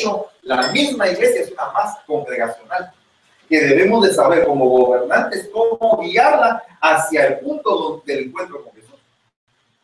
[0.00, 2.92] hecho, la misma iglesia es una más congregacional,
[3.48, 8.98] que debemos de saber como gobernantes cómo guiarla hacia el punto del encuentro con Jesús.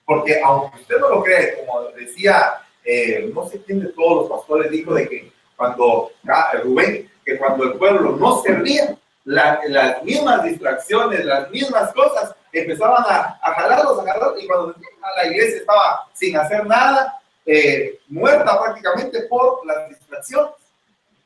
[0.04, 4.38] Porque aunque usted no lo cree, como decía, eh, no sé quién de todos los
[4.38, 10.44] pastores dijo de que cuando ah, Rubén, que cuando el pueblo no servía, las mismas
[10.44, 14.74] distracciones, las mismas cosas, empezaban a, a jalarlos, a jalarlos, y cuando
[15.16, 20.52] la iglesia estaba sin hacer nada, eh, muerta prácticamente por las distracciones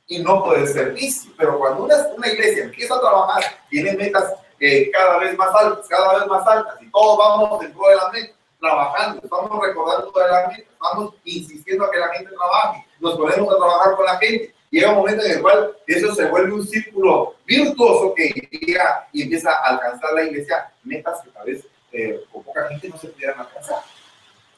[0.06, 1.32] y no por el servicio.
[1.38, 5.86] Pero cuando una, una iglesia empieza a trabajar, tiene metas eh, cada vez más altas,
[5.88, 10.28] cada vez más altas, y todos vamos dentro de la meta, trabajando, estamos recordando de
[10.28, 14.18] la meta, estamos insistiendo a que la gente trabaje, nos ponemos a trabajar con la
[14.18, 19.08] gente, llega un momento en el cual eso se vuelve un círculo virtuoso que llega
[19.12, 22.98] y empieza a alcanzar la iglesia metas que tal vez eh, con poca gente no
[22.98, 23.82] se pudieran alcanzar,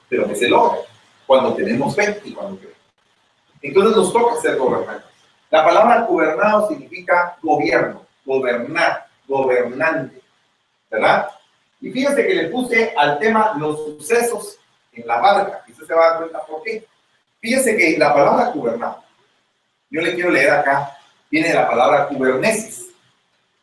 [0.08, 0.80] pero que se logra
[1.32, 2.78] cuando tenemos fe y cuando creemos.
[3.62, 5.10] Entonces nos toca ser gobernantes.
[5.48, 10.20] La palabra gobernado significa gobierno, gobernar, gobernante,
[10.90, 11.28] ¿verdad?
[11.80, 14.58] Y fíjense que le puse al tema los sucesos
[14.92, 16.86] en la barca, y usted se va a dar cuenta por qué.
[17.40, 19.02] Fíjense que la palabra gobernado
[19.88, 20.98] yo le quiero leer acá,
[21.30, 22.88] viene la palabra kubernesis,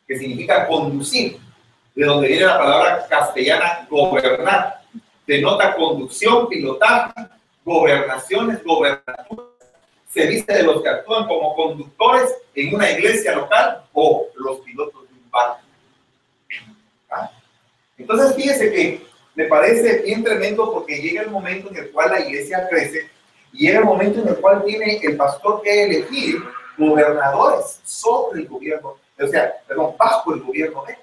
[0.08, 1.38] que significa conducir,
[1.94, 4.80] de donde viene la palabra castellana gobernar,
[5.24, 7.12] denota conducción, pilotaje,
[7.64, 9.46] gobernaciones, gobernaturas,
[10.08, 15.08] se dice de los que actúan como conductores en una iglesia local o los pilotos
[15.08, 15.60] de un barco.
[17.10, 17.30] ¿Ah?
[17.96, 22.20] Entonces, fíjese que me parece bien tremendo porque llega el momento en el cual la
[22.20, 23.08] iglesia crece
[23.52, 26.36] y era el momento en el cual tiene el pastor que elegir
[26.76, 30.98] gobernadores sobre el gobierno, o sea, perdón, bajo el gobierno de él.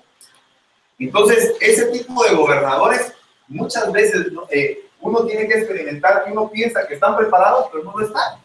[0.99, 3.13] Entonces, ese tipo de gobernadores,
[3.47, 7.97] muchas veces eh, uno tiene que experimentar que uno piensa que están preparados, pero no
[7.97, 8.39] lo están.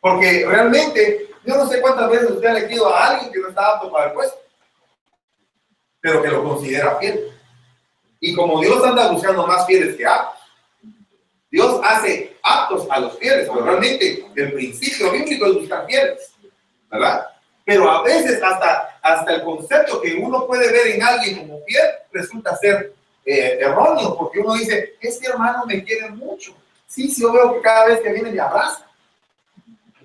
[0.00, 3.74] Porque realmente, yo no sé cuántas veces usted ha elegido a alguien que no está
[3.74, 4.38] apto para el puesto,
[6.00, 7.32] pero que lo considera fiel.
[8.20, 10.42] Y como Dios anda buscando más fieles que aptos,
[11.50, 16.34] Dios hace aptos a los fieles, pero realmente el principio bíblico es buscar fieles,
[16.90, 17.26] ¿verdad?
[17.64, 21.86] Pero a veces hasta, hasta el concepto que uno puede ver en alguien como fiel
[22.12, 22.95] resulta ser
[23.26, 26.56] eh, erróneo, porque uno dice, este hermano me quiere mucho.
[26.86, 28.88] Sí, sí, yo veo que cada vez que viene me abraza,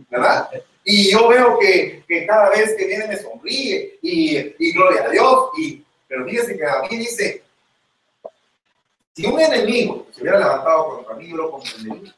[0.09, 0.49] ¿verdad?
[0.83, 5.09] Y yo veo que, que cada vez que viene me sonríe y, y gloria a
[5.09, 5.49] Dios.
[5.59, 7.43] Y, pero fíjese que a mí dice,
[9.13, 12.15] si un enemigo se hubiera levantado contra mí, yo lo comprendería.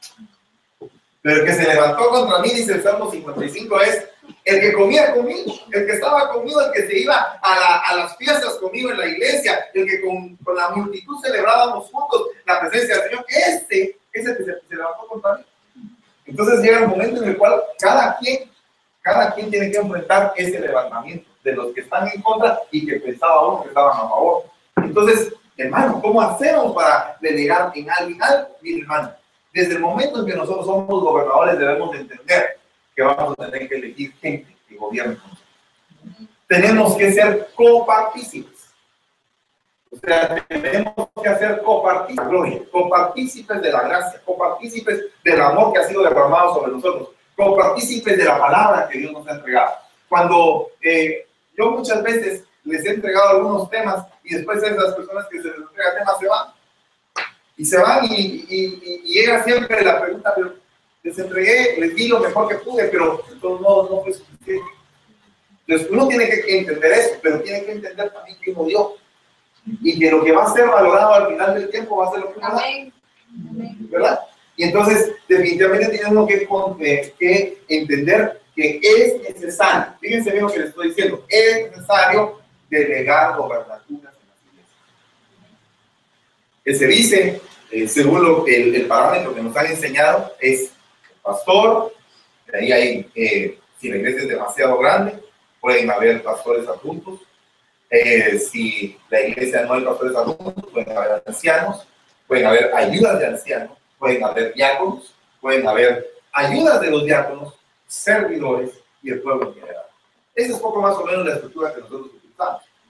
[1.20, 4.08] Pero el que se levantó contra mí, dice el Salmo 55, es
[4.44, 8.54] el que comía conmigo, el que estaba conmigo, el que se iba a, las fiestas
[8.56, 13.26] conmigo en la iglesia, el que con, la multitud celebrábamos juntos la presencia del Señor.
[13.28, 15.44] Este es el que se, se levantó contra mí.
[16.26, 18.50] Entonces llega el momento en el cual cada quien,
[19.00, 22.96] cada quien tiene que enfrentar ese levantamiento de los que están en contra y que
[22.96, 24.44] pensaba uno que estaban a favor.
[24.76, 28.56] Entonces, Hermano, ¿cómo hacemos para delegar en alguien algo?
[28.60, 29.12] Mi hermano,
[29.52, 32.58] desde el momento en que nosotros somos gobernadores debemos entender
[32.94, 35.18] que vamos a tener que elegir gente que gobierne
[36.46, 38.54] Tenemos que ser copartícipes.
[39.90, 45.88] O sea, tenemos que hacer copartícipes, copartícipes de la gracia, copartícipes del amor que ha
[45.88, 49.74] sido derramado sobre nosotros, copartícipes de la palabra que Dios nos ha entregado.
[50.08, 51.26] Cuando eh,
[51.56, 55.58] yo muchas veces les he entregado algunos temas y después esas personas que se les
[55.58, 56.48] entrega temas se van.
[57.56, 60.54] Y se van y, y, llega siempre la pregunta, pero
[61.04, 64.64] les entregué, les di lo mejor que pude, pero de todos modos no fue suficiente.
[65.66, 68.94] Entonces uno tiene que entender eso, pero tiene que entender también que uno dio.
[69.82, 72.20] Y que lo que va a ser valorado al final del tiempo va a ser
[72.20, 72.60] lo que uno
[73.90, 74.20] ¿Verdad?
[74.56, 76.46] Y entonces, definitivamente tiene uno que,
[76.80, 82.40] eh, que entender que es necesario, fíjense bien lo que les estoy diciendo, es necesario
[82.70, 84.14] delegar gobernaturas en las
[84.52, 84.78] iglesias.
[86.64, 87.40] Que se dice,
[87.72, 90.70] eh, según lo, el, el, parámetro que nos han enseñado, es
[91.24, 91.92] pastor,
[92.46, 95.18] de ahí hay, eh, si la iglesia es demasiado grande,
[95.60, 97.20] pueden haber pastores adultos,
[97.90, 101.86] eh, si la iglesia no hay pastores adultos, pueden haber ancianos,
[102.28, 107.54] pueden haber ayudas de ancianos, pueden haber diáconos, pueden haber ayudas de los diáconos,
[107.86, 108.70] servidores
[109.02, 109.84] y el pueblo en general.
[110.34, 112.10] Esa es poco más o menos la estructura que nosotros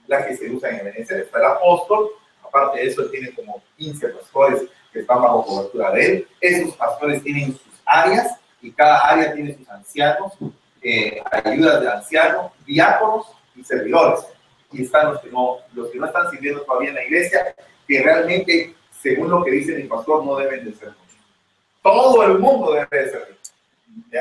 [0.07, 1.21] la que se usa en Ebenezer.
[1.21, 2.09] Está el apóstol,
[2.43, 6.27] aparte de eso, él tiene como 15 pastores que están bajo cobertura de él.
[6.39, 10.33] Esos pastores tienen sus áreas y cada área tiene sus ancianos,
[10.81, 14.25] eh, ayudas de ancianos, diáconos y servidores.
[14.71, 17.55] Y están los que, no, los que no están sirviendo todavía en la iglesia,
[17.87, 21.17] que realmente, según lo que dice mi pastor, no deben de ser muchos.
[21.81, 23.35] Todo el mundo debe de ser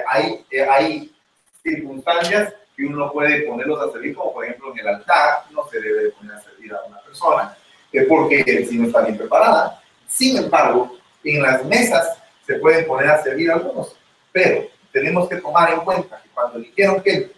[0.08, 1.14] hay, hay
[1.62, 5.80] circunstancias que uno puede ponerlos a servir, como por ejemplo en el altar, no se
[5.80, 7.56] debe poner a servir a una persona,
[8.08, 9.80] porque si no está bien preparada.
[10.08, 13.96] Sin embargo, en las mesas se pueden poner a servir algunos,
[14.32, 17.32] pero tenemos que tomar en cuenta que cuando eligieron que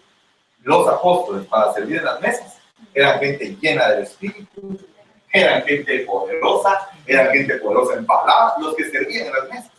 [0.63, 2.57] los apóstoles para servir en las mesas,
[2.93, 4.79] eran gente llena del Espíritu,
[5.31, 9.71] eran gente poderosa, eran gente poderosa en palabras, los que servían en las mesas.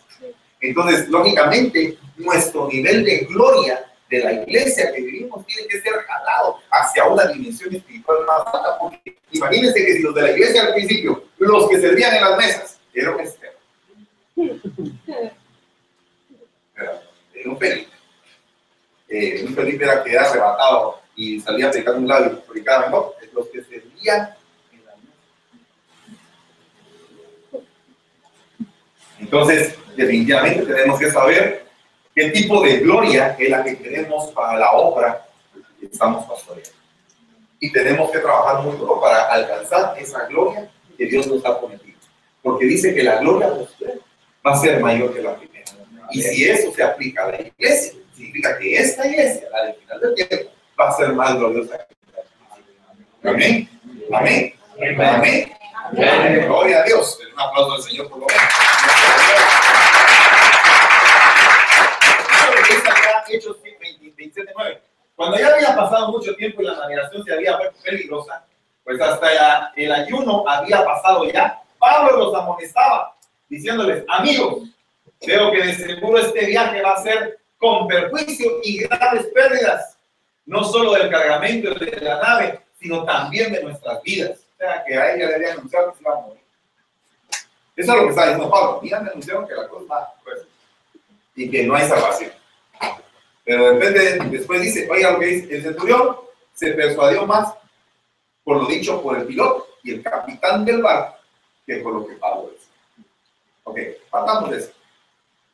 [0.61, 6.59] Entonces, lógicamente, nuestro nivel de gloria de la iglesia que vivimos tiene que ser jalado
[6.71, 10.75] hacia una dimensión espiritual más alta, porque imagínense que si los de la iglesia al
[10.75, 13.17] principio, los que servían en las mesas, eran.
[17.35, 17.91] Era un Felipe.
[19.09, 23.15] Eh, un Felipe era que era arrebatado y salía predicando un y predicaba en otro.
[23.33, 24.35] Los que servían
[24.73, 24.95] en mesas.
[29.19, 31.67] Entonces, definitivamente tenemos que saber
[32.15, 35.27] qué tipo de gloria es la que tenemos para la obra
[35.79, 36.79] que estamos pastoreando.
[37.61, 41.99] Y tenemos que trabajar muy duro para alcanzar esa gloria que Dios nos ha prometido.
[42.43, 44.01] Porque dice que la gloria de usted
[44.49, 45.65] va a ser mayor que la primera.
[46.11, 50.01] Y si eso se aplica a la iglesia, significa que esta iglesia, la del final
[50.01, 50.51] del tiempo,
[50.81, 51.95] va a ser más gloriosa que
[53.25, 53.69] la Amén.
[54.13, 54.55] Amén.
[54.81, 55.53] Amén.
[55.85, 56.47] Amén.
[56.47, 57.19] Gloria a Dios.
[57.35, 58.43] Un aplauso al Señor por lo menos.
[63.31, 64.83] Hechos 27, 9.
[65.15, 68.43] Cuando ya había pasado mucho tiempo y la navegación se había vuelto peligrosa,
[68.85, 73.18] pues hasta el ayuno había pasado ya, Pablo los amonestaba,
[73.49, 74.69] diciéndoles, amigos,
[75.27, 79.97] veo que de seguro este viaje va a ser con perjuicio y graves pérdidas,
[80.47, 84.39] no solo del cargamento de la nave, sino también de nuestras vidas.
[84.55, 86.43] O sea, que a ella le habían anunciado que se iba a morir.
[87.77, 88.81] Eso es lo que está diciendo Pablo.
[88.83, 90.41] Mira, me anunciaron que la cosa va pues,
[91.37, 92.33] y que no hay salvación.
[93.45, 96.17] Pero de después dice, oiga lo que dice, el centurión
[96.53, 97.55] se persuadió más
[98.43, 101.17] por lo dicho por el piloto y el capitán del barco
[101.67, 102.58] que por lo que Pablo dice.
[103.69, 103.79] Ok,
[104.11, 104.73] partamos de eso.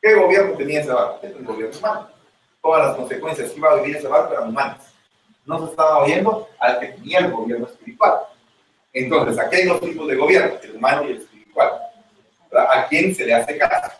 [0.00, 1.14] ¿Qué gobierno tenía ese barco?
[1.16, 2.08] Este es un gobierno humano.
[2.62, 4.94] Todas las consecuencias que iba a vivir ese barco eran humanas.
[5.44, 8.14] No se estaba oyendo al que tenía el gobierno espiritual.
[8.92, 11.72] Entonces, aquí hay dos tipos de gobierno, el humano y el espiritual.
[12.52, 13.92] ¿A quién se le hace caso?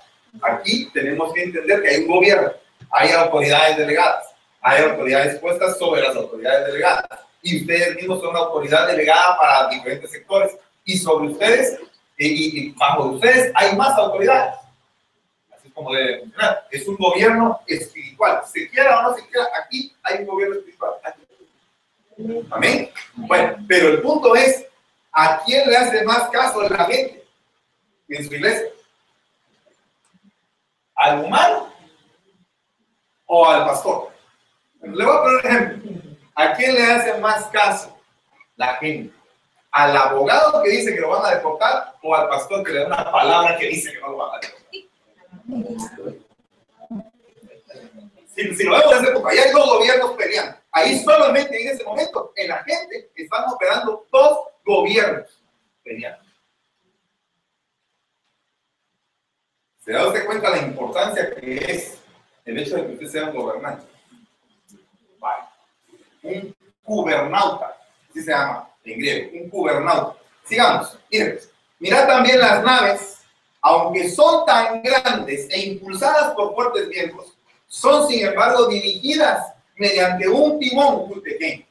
[0.43, 2.53] Aquí tenemos que entender que hay un gobierno
[2.97, 7.07] hay autoridades delegadas, hay autoridades puestas sobre las autoridades delegadas.
[7.43, 10.57] Y ustedes mismos son una autoridad delegada para diferentes sectores.
[10.85, 11.79] Y sobre ustedes,
[12.19, 14.55] y, bajo ustedes, hay más autoridades.
[15.53, 16.67] Así como debe funcionar.
[16.71, 18.43] Es un gobierno espiritual.
[18.53, 20.93] Se quiera o no se quiera, aquí hay un gobierno espiritual.
[22.51, 22.91] Amén.
[23.15, 24.67] Bueno, pero el punto es,
[25.13, 27.27] ¿a quién le hace más caso la gente
[28.09, 28.69] en su iglesia?
[30.95, 31.75] ¿Al humano
[33.27, 34.13] o al pastor.
[34.83, 35.93] Le voy a poner un ejemplo.
[36.35, 37.97] ¿A quién le hace más caso
[38.57, 39.15] la gente?
[39.75, 42.87] ¿Al abogado que dice que lo van a deportar o al pastor que le da
[42.87, 46.15] una palabra que dice que no lo van a deportar?
[48.37, 50.57] Si, si lo vemos desde ahí hay dos gobiernos peleando.
[50.71, 55.43] Ahí solamente en ese momento, en la gente, están operando dos gobiernos
[55.83, 56.23] peleando.
[59.81, 61.99] ¿Se da usted cuenta la importancia que es
[62.45, 63.85] el hecho de que usted sea un gobernante.
[66.23, 66.55] Un
[66.85, 67.77] gubernauta,
[68.09, 70.17] así se llama en griego, un gubernauta.
[70.45, 71.39] Sigamos, miren,
[71.79, 73.19] mirad también las naves,
[73.61, 77.37] aunque son tan grandes e impulsadas por fuertes vientos,
[77.67, 81.65] son sin embargo dirigidas mediante un timón muy pequeño,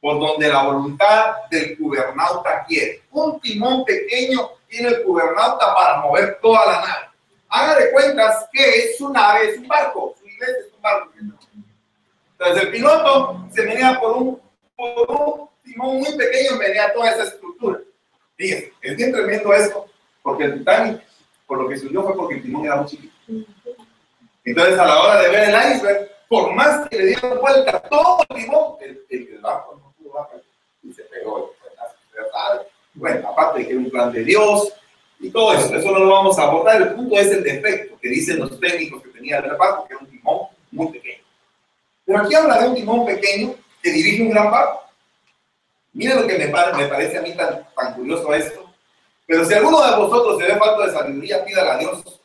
[0.00, 3.02] por donde la voluntad del gubernauta quiere.
[3.10, 7.06] Un timón pequeño tiene el gubernauta para mover toda la nave
[7.48, 11.10] haga de cuentas que su nave es un barco, su iglesia es un barco.
[12.32, 14.40] Entonces el piloto se venía por un,
[14.76, 17.80] por un timón muy pequeño, venía toda esa estructura.
[18.36, 19.86] Fíjense, es bien tremendo esto,
[20.22, 21.02] porque el Titanic,
[21.46, 23.14] por lo que se fue porque el timón era muy chiquito.
[24.44, 28.24] Entonces a la hora de ver el iceberg, por más que le dieron vuelta todo
[28.28, 30.40] el timón, el, el, barco no pudo bajar
[30.82, 31.52] y se pegó.
[32.94, 34.72] Bueno, aparte de que era un plan de Dios,
[35.20, 35.74] y todo eso.
[35.74, 36.82] Eso no lo vamos a abordar.
[36.82, 40.02] El punto es el defecto que dicen los técnicos que tenía el barco, que era
[40.02, 41.22] un timón muy pequeño.
[42.04, 44.82] Pero aquí habla de un timón pequeño que dirige un gran barco.
[45.96, 48.70] Miren lo que me, parece a mí tan, tan curioso esto.
[49.24, 52.20] Pero si alguno de vosotros se ve falta de sabiduría, pídala a Dios,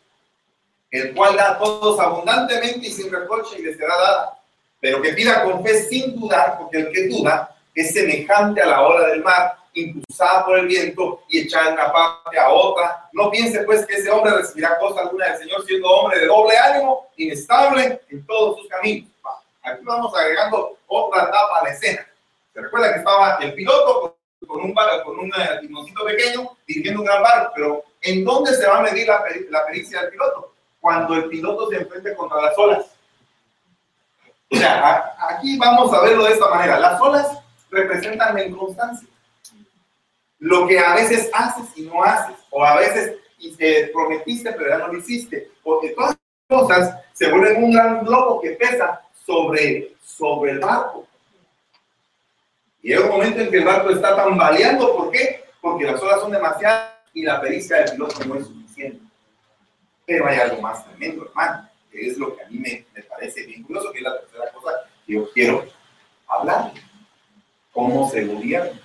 [0.91, 4.39] el cual da todos abundantemente y sin reproche y le será dada.
[4.81, 8.81] Pero que pida con fe sin dudar, porque el que duda es semejante a la
[8.81, 13.09] ola del mar impulsada por el viento y echada de una parte a otra.
[13.13, 16.57] No piense pues que ese hombre recibirá cosa alguna del Señor siendo hombre de doble
[16.57, 19.09] ánimo, inestable en todos sus caminos.
[19.63, 22.05] Aquí vamos agregando otra etapa a la escena.
[22.53, 25.31] Se recuerda que estaba el piloto con un, con un
[25.61, 29.65] timoncito pequeño dirigiendo un gran barco, pero ¿en dónde se va a medir la, la
[29.65, 30.53] pericia del piloto?
[30.79, 32.85] Cuando el piloto se enfrente contra las olas.
[34.49, 36.79] O sea, aquí vamos a verlo de esta manera.
[36.79, 37.37] Las olas
[37.69, 39.07] representan la inconstancia.
[40.39, 43.17] Lo que a veces haces y no haces, o a veces
[43.57, 46.17] te prometiste pero ya no lo hiciste, porque todas
[46.49, 51.07] las cosas se vuelven un gran globo que pesa sobre, sobre el barco.
[52.81, 55.43] Y llega un momento en que el barco está tambaleando, ¿por qué?
[55.61, 58.99] Porque las olas son demasiadas y la pericia del piloto no es suficiente.
[60.05, 63.45] Pero hay algo más tremendo, hermano, que es lo que a mí me, me parece
[63.45, 64.71] bien curioso, que es la tercera cosa
[65.05, 65.65] que yo quiero
[66.27, 66.71] hablar.
[67.71, 68.79] ¿Cómo se gobierna?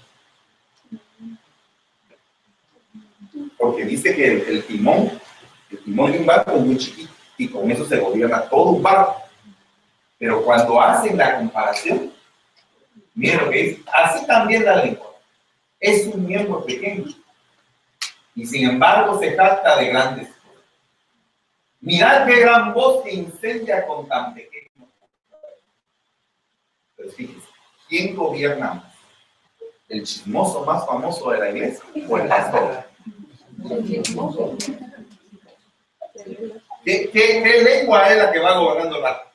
[3.58, 5.10] Porque dice que el, el, timón,
[5.70, 8.82] el timón de un barco es muy chiquito y con eso se gobierna todo un
[8.82, 9.22] barco.
[10.18, 12.12] Pero cuando hacen la comparación,
[13.16, 15.14] miren que dice, así también la lengua.
[15.80, 17.06] Es un miembro pequeño
[18.34, 20.62] y sin embargo se trata de grandes cosas.
[21.80, 24.88] Mirad qué gran voz que incendia con tan pequeño.
[26.96, 27.48] Pero fíjense,
[27.88, 28.94] ¿quién gobierna más?
[29.88, 32.84] ¿El chismoso más famoso de la iglesia o el pastor?
[36.84, 39.25] ¿Qué, qué, qué lengua es la que va gobernando barco?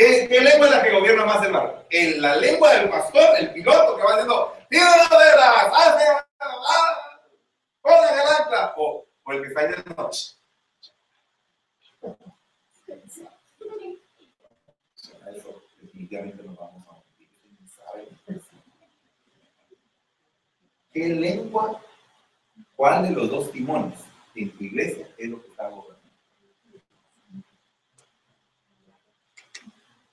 [0.00, 1.84] ¿Qué, ¿Qué, lengua es la que gobierna más el barco?
[1.90, 6.04] En la lengua del pastor, el piloto que va diciendo, tira las velas, hace,
[7.82, 10.36] ponle el ancla, o, o el que está en la noche.
[20.94, 21.84] ¿Qué lengua,
[22.74, 24.00] cuál de los dos timones
[24.34, 25.89] en tu iglesia es lo que está gobernando?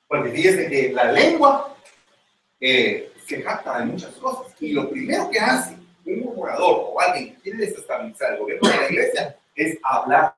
[0.07, 1.75] Porque fíjese que la lengua
[2.59, 4.53] eh, se jacta de muchas cosas.
[4.59, 8.77] Y lo primero que hace un orador o alguien que quiere desestabilizar el gobierno de
[8.77, 10.35] la iglesia es hablar,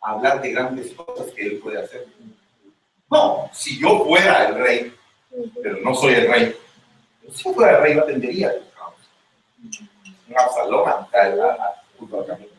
[0.00, 2.06] hablar de grandes cosas que él puede hacer.
[3.10, 4.94] No, si yo fuera el rey,
[5.62, 6.56] pero no soy el rey,
[7.32, 8.52] si yo fuera el rey, no atendería
[10.28, 10.84] un Absalón
[12.26, 12.56] camino.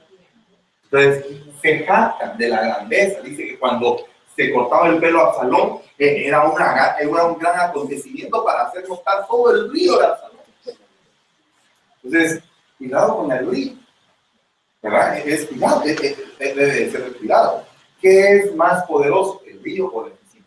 [0.83, 1.25] Entonces,
[1.61, 3.21] se jactan de la grandeza.
[3.21, 7.59] Dice que cuando se cortaba el pelo a Absalón, eh, era, una, era un gran
[7.59, 10.37] acontecimiento para hacer notar todo el río de Absalón.
[12.03, 12.43] Entonces,
[12.77, 13.73] cuidado con el río.
[14.79, 15.17] ¿Verdad?
[15.27, 17.65] Es cuidado, debe ser cuidado.
[17.99, 20.45] ¿Qué es más poderoso, el río o el vecino?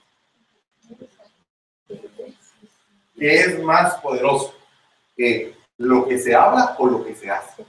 [3.18, 4.54] ¿Qué es más poderoso?
[5.16, 7.64] que ¿Lo que se habla o lo que se hace?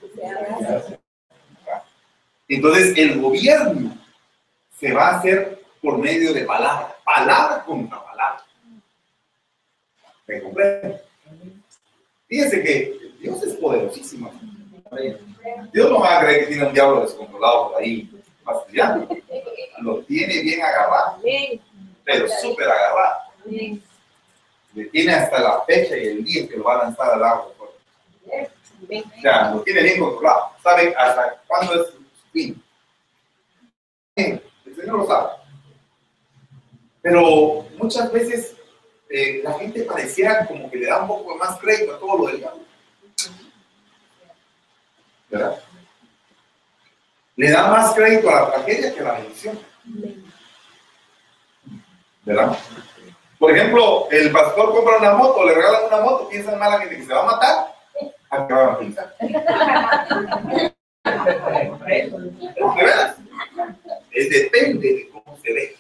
[2.48, 3.98] Entonces, el gobierno
[4.80, 8.44] se va a hacer por medio de palabra, palabra contra palabra.
[10.28, 11.02] ¿Me comprende?
[12.28, 14.32] Fíjense que Dios es poderosísimo.
[15.74, 18.10] Dios no va a creer que tiene un diablo descontrolado por ahí,
[18.44, 19.08] fastidiando.
[19.80, 21.20] Lo tiene bien agarrado,
[22.04, 23.22] pero súper agarrado.
[24.74, 27.48] Le tiene hasta la fecha y el día que lo va a lanzar al agua.
[27.58, 30.52] O sea, lo tiene bien controlado.
[30.64, 32.64] Sabe hasta cuándo es su fin.
[34.16, 34.42] El
[34.76, 35.41] Señor lo sabe.
[37.02, 38.56] Pero muchas veces
[39.10, 42.28] eh, la gente pareciera como que le da un poco más crédito a todo lo
[42.28, 42.62] del diablo.
[45.30, 45.60] ¿Verdad?
[47.36, 49.58] Le da más crédito a la tragedia que a la bendición.
[52.24, 52.56] ¿Verdad?
[53.40, 56.98] Por ejemplo, el pastor compra una moto, le regalan una moto, piensan mal a gente
[56.98, 57.74] que se va a matar,
[58.30, 59.16] a que va a pensar.
[59.20, 59.28] ¿De
[62.84, 63.18] verdad?
[64.12, 65.76] Es depende de cómo se ve.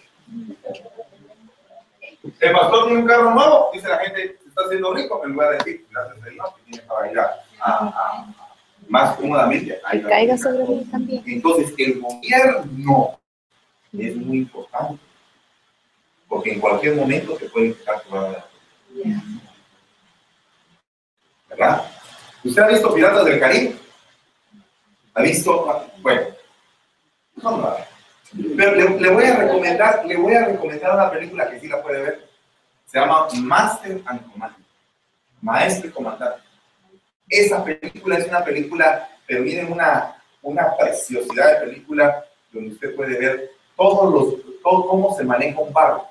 [2.23, 5.57] El pastor tiene un carro nuevo, dice la gente, está haciendo rico, en lugar de
[5.57, 8.33] decir, gracias a Dios, que tiene para ir a, a,
[8.87, 9.81] más cómodamente.
[10.07, 11.23] Caiga sobre mí también.
[11.25, 13.19] Entonces, el gobierno
[13.93, 15.01] es muy importante,
[16.27, 18.15] porque en cualquier momento se puede quitar tu
[21.49, 21.85] ¿Verdad?
[22.43, 23.75] ¿Usted ha visto Piratas del Caribe?
[25.13, 25.89] ¿Ha visto?
[26.01, 26.21] Bueno,
[27.35, 27.90] vamos a ver.
[28.57, 32.01] Pero le, voy a recomendar, le voy a recomendar una película que sí la puede
[32.01, 32.27] ver.
[32.85, 34.61] Se llama Master and Commander.
[35.41, 36.41] Maestro y comandante.
[37.27, 43.17] Esa película es una película, pero miren una, una preciosidad de película donde usted puede
[43.17, 46.07] ver todos los, todo cómo se maneja un barco.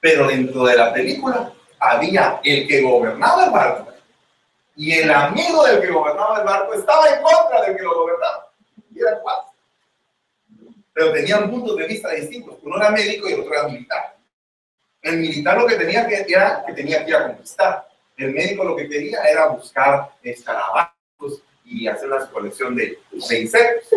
[0.00, 3.92] Pero dentro de la película había el que gobernaba el barco
[4.76, 8.52] Y el amigo del que gobernaba el barco estaba en contra del que lo gobernaba.
[8.94, 9.47] Y eran cuatro.
[10.98, 12.56] Pero tenían puntos de vista distintos.
[12.60, 14.16] Uno era médico y el otro era militar.
[15.00, 17.86] El militar lo que tenía que, era que tenía que conquistar.
[18.16, 23.96] El médico lo que quería era buscar escarabajos y hacer una colección de, insectos.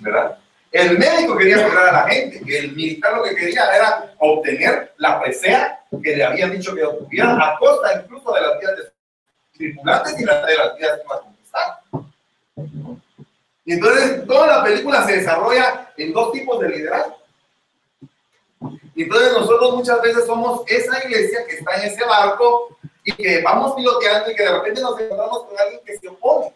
[0.00, 0.38] ¿Verdad?
[0.72, 5.20] El médico quería curar a la gente, el militar lo que quería era obtener la
[5.20, 8.92] presea que le habían dicho que obtuviera a costa incluso de las vidas de
[9.58, 11.80] tripulantes y de las vidas que iba a conquistar.
[13.72, 17.16] Entonces toda la película se desarrolla en dos tipos de liderazgo.
[18.96, 23.40] Y entonces nosotros muchas veces somos esa iglesia que está en ese barco y que
[23.42, 26.52] vamos piloteando y que de repente nos encontramos con alguien que se opone.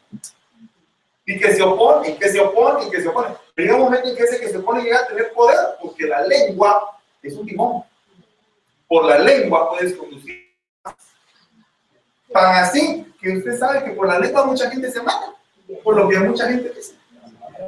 [1.26, 3.28] Y que se opone, y que se opone, y que se opone.
[3.54, 6.06] Pero llega un momento en que ese que se opone llega a tener poder, porque
[6.06, 7.84] la lengua es un timón.
[8.88, 10.52] Por la lengua puedes conducir.
[12.32, 15.32] Tan así que usted sabe que por la lengua mucha gente se mata,
[15.82, 17.03] por lo que mucha gente dice.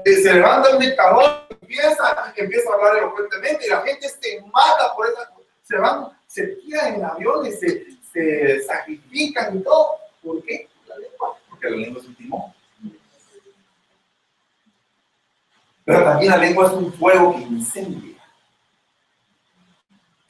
[0.04, 5.06] Se levanta un dictador, empieza, empieza a hablar elocuentemente y la gente se mata por
[5.08, 5.36] esa
[5.66, 9.96] se van, se tiran en aviones, se, se sacrifican y todo.
[10.22, 10.68] ¿Por qué?
[10.86, 11.36] La lengua.
[11.50, 12.54] Porque la lengua es un timón.
[15.84, 18.16] Pero también la lengua es un fuego que incendia,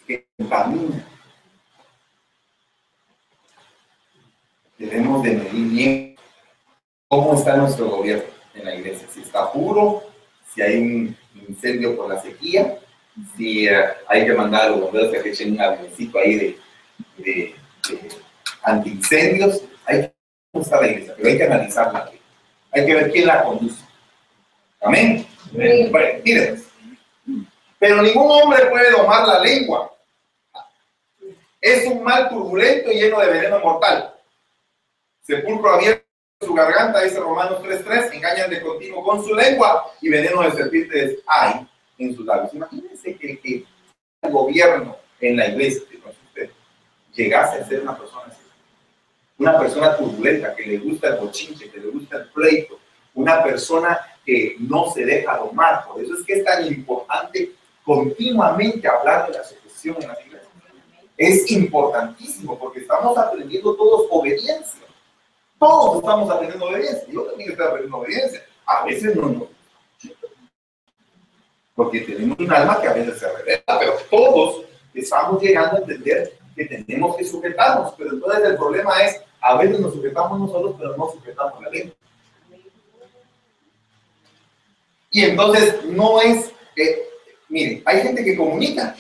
[0.07, 1.07] que contamina.
[4.79, 6.17] Debemos de medir bien
[7.09, 10.03] cómo está nuestro gobierno en la iglesia, si está puro,
[10.53, 11.17] si hay un
[11.49, 12.79] incendio por la sequía,
[13.37, 16.59] si uh, hay que mandar a los bomberos que echen un avioncito ahí de,
[17.19, 17.55] de,
[17.89, 18.09] de
[18.63, 22.11] antiincendios, hay que está la iglesia, pero hay que analizarla.
[22.73, 23.83] Hay que ver quién la conduce.
[24.81, 25.27] Amén.
[25.53, 26.65] Bueno, miren.
[27.79, 29.93] Pero ningún hombre puede domar la lengua.
[31.61, 34.15] Es un mal turbulento y lleno de veneno mortal.
[35.23, 35.96] Sepulcro abierto
[36.41, 41.19] su garganta, dice Romanos 3.3, engañan de continuo con su lengua y veneno de serpientes
[41.27, 41.67] hay
[41.99, 42.53] en sus labios.
[42.53, 43.65] Imagínense que, que
[44.23, 46.51] el gobierno en la iglesia, que no usted,
[47.15, 48.43] llegase a ser una persona así.
[49.39, 52.79] Una persona turbulenta, que le gusta el bochinche, que le gusta el pleito,
[53.15, 55.87] una persona que no se deja domar.
[55.87, 60.49] Por eso es que es tan importante continuamente hablar de la sucesión en la iglesia.
[61.17, 64.86] Es importantísimo porque estamos aprendiendo todos obediencia.
[65.59, 67.07] Todos estamos aprendiendo obediencia.
[67.09, 68.43] Yo también estoy aprendiendo obediencia.
[68.67, 69.49] A veces no, no.
[71.75, 74.65] Porque tenemos un alma que a veces se revela, pero todos
[74.95, 77.95] estamos llegando a entender que tenemos que sujetarnos.
[77.97, 81.95] Pero entonces el problema es, a veces nos sujetamos nosotros, pero no sujetamos la ley.
[85.11, 87.09] Y entonces no es, eh,
[87.49, 88.97] miren, hay gente que comunica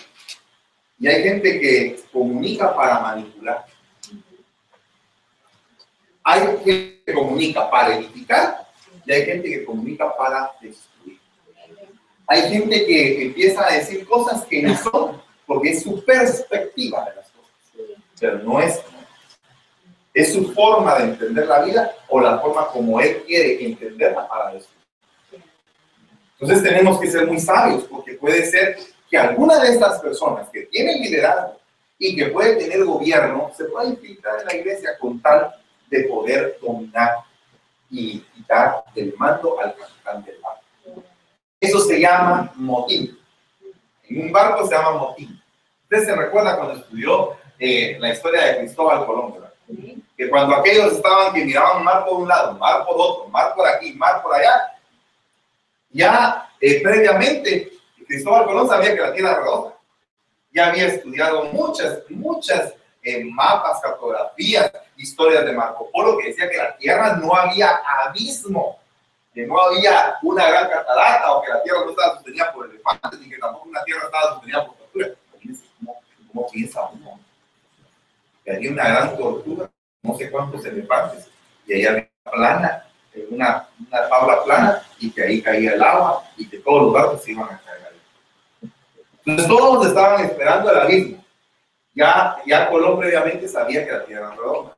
[0.99, 3.67] y hay gente que comunica para manipular.
[6.29, 8.67] Hay gente que comunica para edificar
[9.05, 11.21] y hay gente que comunica para destruir.
[12.27, 17.15] Hay gente que empieza a decir cosas que no son, porque es su perspectiva de
[17.15, 18.83] las cosas, pero no es.
[20.13, 24.55] Es su forma de entender la vida o la forma como él quiere entenderla para
[24.55, 25.45] destruir.
[26.41, 30.63] Entonces tenemos que ser muy sabios porque puede ser que alguna de estas personas que
[30.63, 31.61] tienen liderazgo
[32.01, 35.55] y que puede tener gobierno se pueda infiltrar en la iglesia con tal
[35.89, 37.19] de poder dominar
[37.91, 41.05] y quitar el mando al capitán del barco.
[41.61, 43.19] Eso se llama motín.
[44.05, 45.41] En un barco se llama motín.
[45.85, 49.47] Usted se recuerda cuando estudió eh, la historia de Cristóbal Colón.
[50.17, 53.67] Que cuando aquellos estaban que miraban mar por un lado, mar por otro, mar por
[53.69, 54.77] aquí, mar por allá,
[55.91, 57.73] ya eh, previamente,
[58.07, 59.77] Cristóbal Colón sabía que la Tierra era redonda.
[60.53, 62.75] Ya había estudiado muchas, muchas
[63.25, 68.79] mapas, cartografías, historias de Marco Polo que decía que la Tierra no había abismo,
[69.35, 73.21] que no había una gran catarata o que la Tierra no estaba sostenida por elefantes
[73.21, 75.11] ni que tampoco una Tierra estaba sostenida por tortugas.
[75.79, 76.01] ¿Cómo,
[76.33, 77.21] cómo piensa uno?
[78.45, 79.71] Que había una gran tortuga,
[80.03, 81.29] no sé cuántos elefantes,
[81.67, 82.87] y ahí había plana
[83.31, 87.23] una, una tabla plana y que ahí caía el agua y que todos los barcos
[87.23, 88.71] se iban a caer ahí.
[89.25, 91.25] Entonces todos estaban esperando el abismo.
[91.97, 94.77] Ya, ya Colón previamente sabía que la tierra era redonda.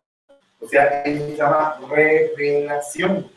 [0.61, 3.28] O sea, eso se llama revelación.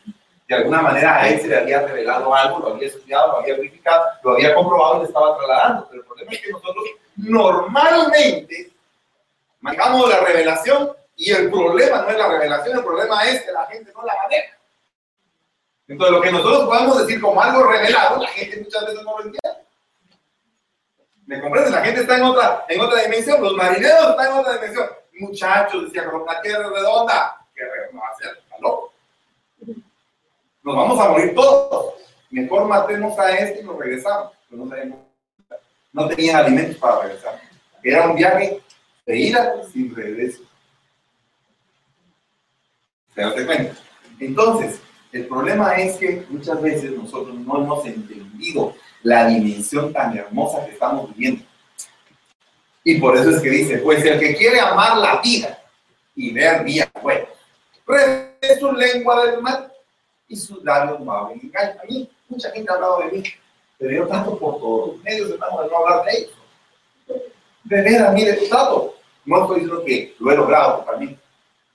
[0.48, 3.56] De alguna manera a él se le había revelado algo, lo había estudiado, lo había
[3.56, 5.88] verificado, lo había comprobado y le estaba trasladando.
[5.88, 6.84] Pero el problema es que nosotros
[7.16, 8.72] normalmente
[9.60, 13.66] manejamos la revelación y el problema no es la revelación, el problema es que la
[13.66, 14.58] gente no la maneja.
[15.88, 19.24] Entonces, lo que nosotros podemos decir como algo revelado, la gente muchas veces no lo
[19.24, 19.61] entiende.
[21.32, 21.72] ¿Me comprendes?
[21.72, 24.86] La gente está en otra, en otra dimensión, los marineros están en otra dimensión.
[25.18, 28.38] Muchachos, decía, como la tierra redonda, qué ¿qué me va a hacer?
[28.44, 28.92] ¿Está loco?
[30.62, 31.94] Nos vamos a morir todos.
[32.28, 34.32] Mejor matemos a este y nos regresamos.
[34.50, 34.98] No, sabemos,
[35.94, 37.40] no tenían alimentos para regresar.
[37.82, 38.60] Era un viaje
[39.06, 40.42] de ida sin regreso.
[43.14, 43.72] ¿Te?
[44.20, 50.64] Entonces, el problema es que muchas veces nosotros no hemos entendido la dimensión tan hermosa
[50.64, 51.44] que estamos viviendo.
[52.84, 55.58] Y por eso es que dice, pues el que quiere amar la vida
[56.14, 57.26] y ver día bueno,
[58.40, 59.72] es su lengua del mal
[60.28, 61.80] y sus labios no hablen engaño.
[61.80, 63.22] A mí, mucha gente ha hablado de mí,
[63.78, 66.32] pero yo tanto por todos los medios, hermano, de no hablar de ellos.
[67.64, 68.96] De veras, mire, trato.
[69.24, 71.18] No estoy diciendo que lo he logrado también.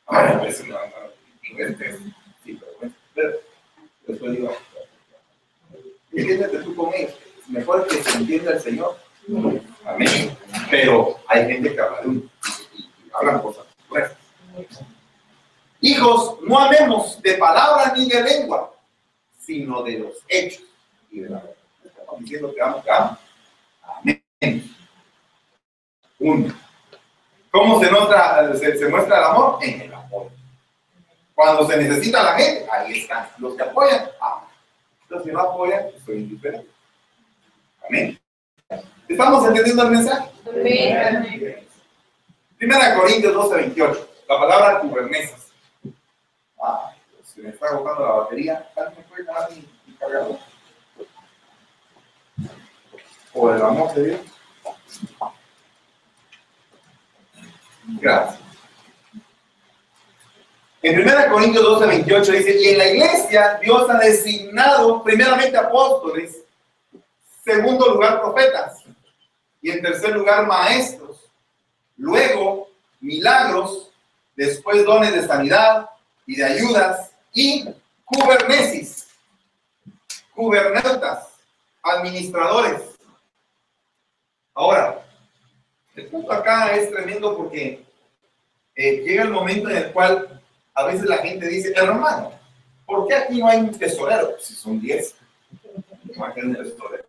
[0.08, 0.82] A veces no, no,
[2.44, 3.40] sí, pero, pero
[4.06, 4.52] después digo,
[6.22, 7.16] entiéndete tú con ellos.
[7.48, 8.98] Mejor que se entienda el Señor.
[9.86, 10.38] Amén.
[10.70, 12.32] Pero hay gente que habla de un
[12.76, 13.66] y, hablan cosas.
[15.82, 18.74] Hijos, no amemos de palabra ni de lengua,
[19.40, 20.64] sino de los hechos
[21.12, 21.56] y de la verdad.
[21.86, 23.20] Estamos diciendo que vamos, que vamos.
[23.84, 24.76] Amén.
[26.20, 26.54] Uno.
[27.52, 29.60] ¿Cómo se, nota, se, se, muestra el amor?
[29.62, 30.30] En el amor.
[31.34, 33.28] Cuando se necesita la gente, ahí están.
[33.38, 34.47] Los que apoyan, aman.
[35.10, 36.70] Los que no apoyan, estoy indiferente.
[37.88, 38.20] Amén.
[39.08, 40.30] ¿Estamos entendiendo el mensaje?
[40.50, 41.68] Amén.
[42.58, 44.10] Primera Corintios 12, 28.
[44.28, 45.52] La palabra kubernesas.
[46.62, 46.92] Ah,
[47.24, 48.70] se me está agotando la batería.
[48.76, 50.40] ¿Alguien me puede ganar mi, mi cargador?
[53.32, 54.22] Por el amor de Dios.
[58.02, 58.47] Gracias.
[60.82, 66.44] En 1 Corintios 12, 28 dice, y en la iglesia Dios ha designado primeramente apóstoles,
[67.44, 68.84] segundo lugar profetas,
[69.60, 71.18] y en tercer lugar maestros,
[71.98, 73.90] luego milagros,
[74.36, 75.90] después dones de sanidad
[76.28, 77.68] y de ayudas, y
[78.06, 79.08] cubernesis,
[80.36, 81.28] cuberneutas,
[81.82, 82.82] administradores.
[84.54, 85.04] Ahora,
[85.96, 87.84] el punto acá es tremendo porque
[88.76, 90.37] eh, llega el momento en el cual
[90.78, 92.32] a veces la gente dice, hermano,
[92.86, 94.36] ¿por qué aquí no hay un tesorero?
[94.40, 95.16] Si son 10,
[96.16, 97.04] no hay un tesorero.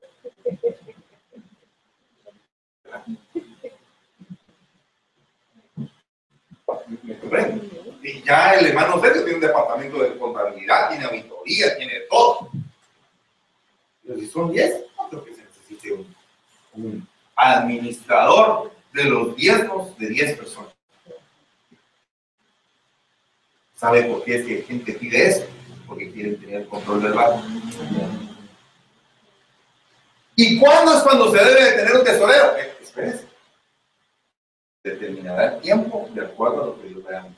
[8.02, 12.50] Y ya el hermano Sergio tiene un departamento de contabilidad, tiene auditoría, tiene todo.
[14.02, 16.16] Pero si son 10, no creo que se necesite un,
[16.72, 20.77] un administrador de los diezmos de 10 personas.
[23.78, 25.46] ¿Sabe por qué es que gente pide eso?
[25.86, 27.40] Porque quieren tener control del banco.
[30.34, 32.56] ¿Y cuándo es cuando se debe de tener un tesorero?
[32.56, 33.28] Eh, espérense.
[34.82, 37.28] Determinará el tiempo de acuerdo a lo que Dios a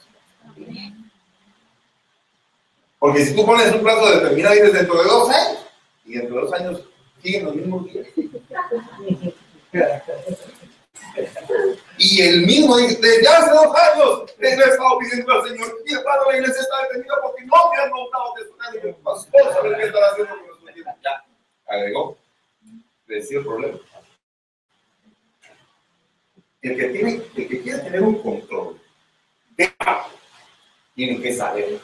[2.98, 5.58] Porque si tú pones un plazo determinado y dices dentro de dos años,
[6.06, 6.80] y dentro de dos años
[7.22, 8.06] siguen los mismos días.
[11.98, 15.94] Y el mismo dice, ya hace dos años le he estado pidiendo al Señor, y
[15.94, 19.82] hermano, la iglesia está detenida porque no me han montado de su pastor sabe qué
[19.84, 20.50] estar haciendo con.
[21.02, 21.24] Ya,
[21.66, 22.16] agregó.
[23.06, 23.78] Decía el problema.
[26.62, 28.80] El que, tiene, el que quiere tener un control
[30.94, 31.80] tiene que saber,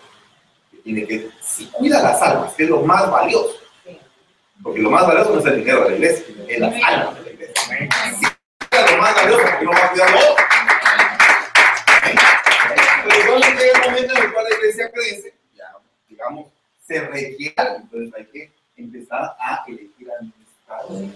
[0.85, 3.57] tiene que, si cuida las almas, que es lo más valioso,
[4.63, 7.23] porque lo más valioso no es el dinero de la iglesia, es las almas de
[7.23, 8.36] la iglesia
[8.97, 10.45] lo más valioso porque no va a cuidar lo otro.
[13.09, 15.65] Pero cuando llega el momento en el cual la iglesia crece, ya,
[16.09, 16.47] digamos,
[16.87, 21.11] se requiere, entonces hay que empezar a elegir administradores.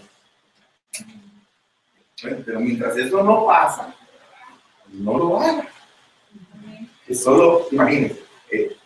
[2.45, 3.95] pero mientras eso no pasa,
[4.88, 5.69] no lo haga.
[7.07, 8.77] Es solo, imagínense, eh,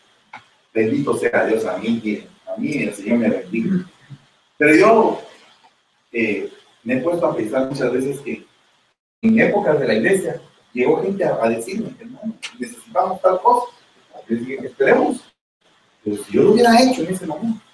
[0.72, 3.84] bendito sea Dios, a mí, a mí el Señor me bendiga.
[4.56, 5.22] Pero yo
[6.12, 6.50] eh,
[6.84, 8.43] me he puesto a pensar muchas veces que
[9.24, 10.38] en épocas de la iglesia,
[10.74, 13.72] llegó gente a, decirme, hermano, necesitamos tal cosa.
[14.28, 15.24] Yo dije, esperemos.
[16.04, 17.64] Pero si yo lo hubiera hecho en ese momento,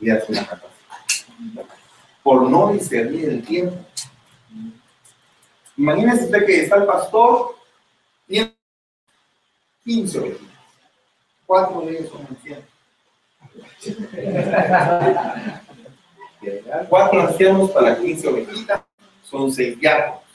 [0.00, 0.76] hubiera sido una catástrofe.
[2.22, 3.76] Por no discernir el tiempo.
[5.76, 7.56] Imagínese usted que está el pastor,
[8.28, 8.54] tiene
[9.84, 10.46] 15 ovejitas.
[11.46, 12.64] Cuatro de ellos son ancianos.
[16.88, 18.82] Cuatro ancianos para 15 ovejitas
[19.24, 20.25] son seis diáconos.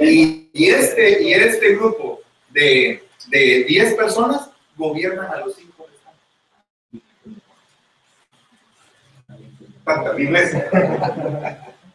[0.00, 7.02] Y, este, y este grupo de, de 10 personas gobiernan a los 5 restantes.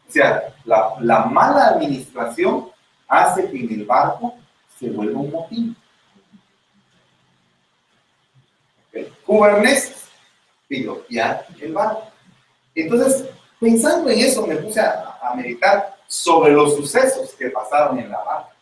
[0.07, 2.69] O sea, la, la mala administración
[3.07, 4.35] hace que en el barco
[4.79, 5.75] se vuelva un motín.
[9.25, 10.03] Kubernetes
[10.67, 12.11] pilotear el barco.
[12.75, 18.11] Entonces, pensando en eso, me puse a, a meditar sobre los sucesos que pasaron en
[18.11, 18.55] la barca.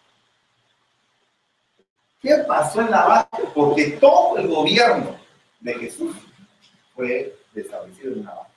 [2.21, 3.39] ¿Qué pasó en la barca?
[3.54, 5.17] Porque todo el gobierno
[5.60, 6.15] de Jesús
[6.95, 8.52] fue establecido en la barca.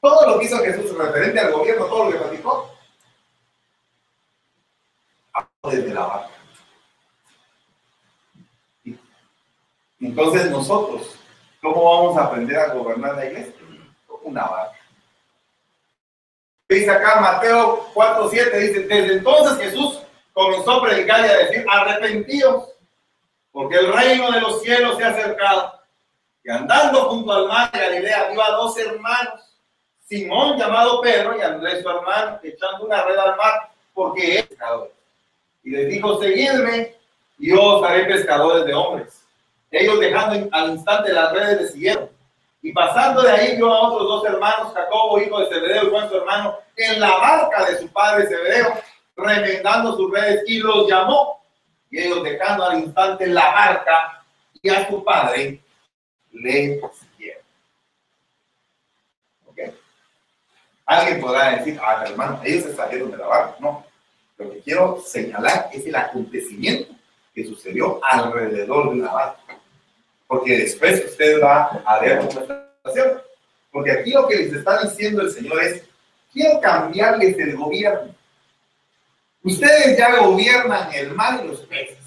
[0.00, 2.70] Todo lo que hizo Jesús referente al gobierno, todo lo que platicó,
[5.70, 6.30] desde la barca.
[10.00, 11.16] Entonces nosotros,
[11.64, 13.54] ¿cómo vamos a aprender a gobernar la iglesia?
[14.22, 14.78] Una barca.
[16.68, 22.68] Dice acá Mateo 4.7, dice, desde entonces Jesús comenzó a predicar y a decir, arrepentidos,
[23.50, 25.80] porque el reino de los cielos se ha acercado.
[26.42, 29.40] Y andando junto al mar de Galilea, vio a dos hermanos,
[30.06, 34.92] Simón llamado Pedro y Andrés su hermano, echando una red al mar, porque es pescador.
[35.62, 36.94] Y les dijo, seguidme,
[37.38, 39.23] y yo os haré pescadores de hombres.
[39.74, 42.08] Ellos dejando al instante las redes le siguieron.
[42.62, 46.08] Y pasando de ahí vio a otros dos hermanos, Jacobo, hijo de Zebedeo, y Juan
[46.08, 48.72] su hermano, en la barca de su padre Zebedeo,
[49.16, 51.44] remendando sus redes, y los llamó.
[51.90, 54.24] Y ellos dejando al instante la barca
[54.62, 55.60] y a su padre,
[56.30, 57.42] le siguieron.
[59.46, 59.58] ¿Ok?
[60.86, 63.56] Alguien podrá decir, ah, hermano, ellos se salieron de la barca.
[63.58, 63.84] No,
[64.38, 66.94] lo que quiero señalar es el acontecimiento
[67.34, 69.44] que sucedió alrededor de la barca.
[70.26, 73.22] Porque después usted va a ver otra situación.
[73.70, 75.82] Porque aquí lo que les está diciendo el Señor es,
[76.32, 78.14] quiero cambiarles el gobierno.
[79.42, 81.98] Ustedes ya gobiernan el mar y los peces.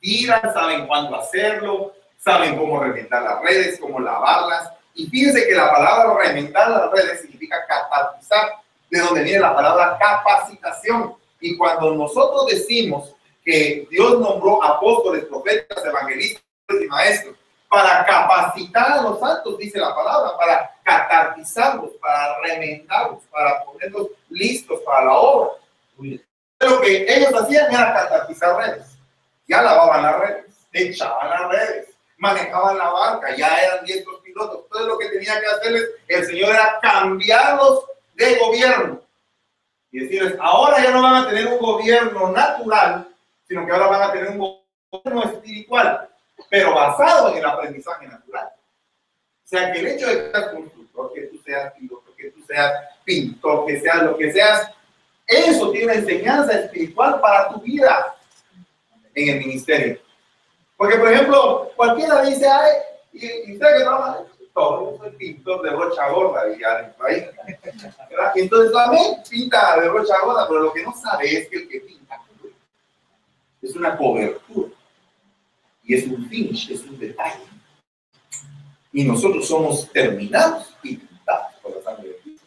[0.00, 4.70] Tiran, saben cuándo hacerlo, saben cómo reventar las redes, cómo lavarlas.
[4.94, 8.48] Y fíjense que la palabra reventar las redes significa capacizar,
[8.90, 11.14] de donde viene la palabra capacitación.
[11.40, 13.14] Y cuando nosotros decimos
[13.44, 16.42] que Dios nombró apóstoles, profetas, evangelistas
[16.82, 17.36] y maestros
[17.74, 24.80] para capacitar a los santos, dice la palabra, para catartizarlos, para remendarlos, para ponerlos listos
[24.86, 25.50] para la obra.
[26.60, 28.96] Lo que ellos hacían era catartizar redes.
[29.48, 34.68] Ya lavaban las redes, echaban las redes, manejaban la barca, ya eran diestros pilotos.
[34.68, 39.02] Todo lo que tenía que hacerles el Señor era cambiarlos de gobierno
[39.90, 43.08] y decirles, ahora ya no van a tener un gobierno natural,
[43.48, 44.60] sino que ahora van a tener un
[44.90, 46.08] gobierno espiritual,
[46.50, 48.48] pero basado en el aprendizaje natural.
[49.44, 52.42] O sea, que el hecho de que seas constructor, que tú seas piloto, que tú
[52.46, 52.72] seas
[53.04, 54.70] pintor, que seas lo que seas,
[55.26, 58.16] eso tiene enseñanza espiritual para tu vida
[59.14, 59.98] en el ministerio.
[60.76, 62.72] Porque, por ejemplo, cualquiera dice, ay,
[63.12, 67.24] y, usted que trabaja, todo, soy pintor de brocha gorda, y ya en el país.
[68.34, 71.68] Y entonces también pinta de brocha gorda, pero lo que no sabe es que el
[71.68, 72.20] que pinta
[73.62, 74.73] es una cobertura.
[75.84, 77.44] Y es un finish, es un detalle.
[78.92, 82.46] Y nosotros somos terminados y pintados por la sangre de Cristo.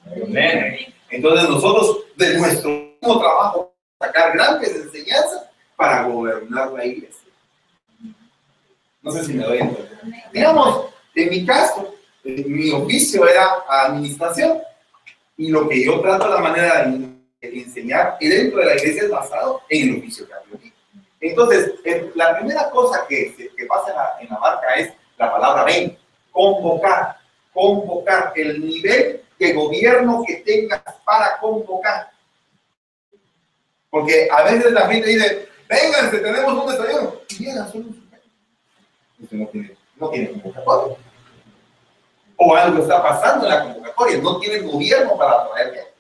[1.10, 5.44] Entonces nosotros de nuestro mismo trabajo sacar grandes enseñanzas
[5.76, 7.28] para gobernar la iglesia.
[9.02, 10.00] No sé si me doy entender.
[10.34, 14.60] Digamos, en mi caso, mi oficio era administración
[15.38, 19.62] y lo que yo trato la manera de enseñar dentro de la iglesia es basado
[19.70, 20.74] en el oficio que aprendí.
[21.20, 21.74] Entonces,
[22.16, 25.98] la primera cosa que, que pasa en la, en la marca es la palabra ven,
[26.32, 27.18] convocar,
[27.54, 32.12] convocar el nivel de gobierno que tengas para convocar.
[33.90, 37.14] Porque a veces la gente dice, vénganse, tenemos un desayuno.
[37.30, 37.86] Y llegan solo
[39.32, 40.98] no tiene, no tiene convocatoria
[42.38, 45.94] o algo está pasando en la convocatoria, no tiene gobierno para traer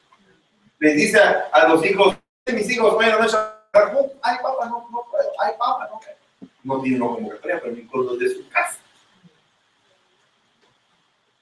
[0.80, 2.15] Les dice a, los hijos,
[2.53, 3.27] mis hijos, bueno, no
[4.22, 6.00] ay papá, no, no puedo, ay papá, no
[6.63, 8.80] No tiene una convocatoria, pero ni con los de su casa.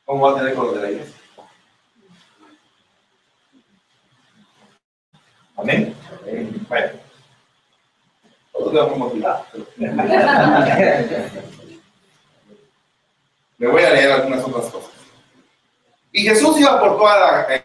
[0.05, 1.15] ¿Cómo va a tener con los de la iglesia?
[5.57, 5.95] Amén.
[6.67, 7.05] Bueno.
[13.57, 14.91] Me voy a leer algunas otras cosas.
[16.11, 17.64] Y Jesús iba por toda la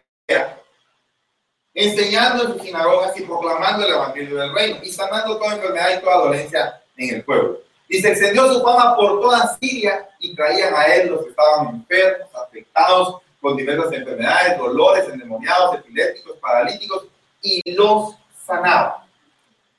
[1.81, 6.01] enseñando en sus sinagogas y proclamando el evangelio del reino y sanando toda enfermedad y
[6.01, 7.61] toda dolencia en el pueblo.
[7.89, 11.75] Y se extendió su fama por toda Siria y traían a él los que estaban
[11.75, 17.07] enfermos, afectados con diversas enfermedades, dolores, endemoniados, epilépticos, paralíticos
[17.43, 18.15] y los
[18.47, 19.07] sanaba.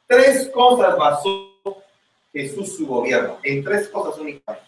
[0.07, 1.51] Tres cosas basó
[2.33, 4.65] Jesús su gobierno, en tres cosas únicamente.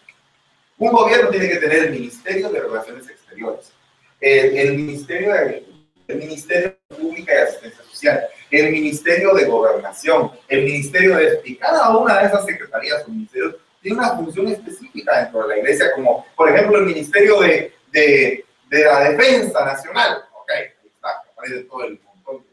[0.78, 3.72] Un gobierno tiene que tener el Ministerio de Relaciones Exteriores,
[4.20, 5.66] el, Ministerio de
[6.08, 11.40] el Ministerio Pública y Asistencia Social, el Ministerio de Gobernación, el Ministerio de...
[11.44, 15.58] Y cada una de esas secretarías o ministerios tiene una función específica dentro de la
[15.58, 20.24] iglesia, como por ejemplo el Ministerio de, de, de la Defensa Nacional.
[20.40, 20.50] Ok,
[20.86, 22.46] está, aparece todo el montón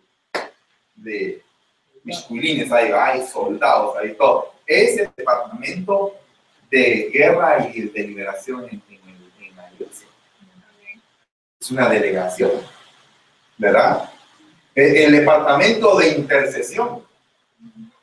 [0.95, 1.41] de
[2.03, 4.53] misculines ahí, hay soldados, hay todo.
[4.65, 6.15] Es el departamento
[6.69, 10.07] de guerra y de liberación en, en la iglesia.
[11.59, 12.51] Es una delegación,
[13.57, 14.09] ¿verdad?
[14.75, 17.03] El, el departamento de intercesión,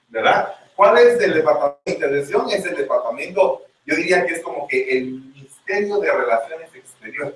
[0.08, 0.54] ¿verdad?
[0.78, 2.50] ¿Cuál es el departamento de intercesión?
[2.50, 7.34] Es el departamento, yo diría que es como que el Ministerio de Relaciones Exteriores.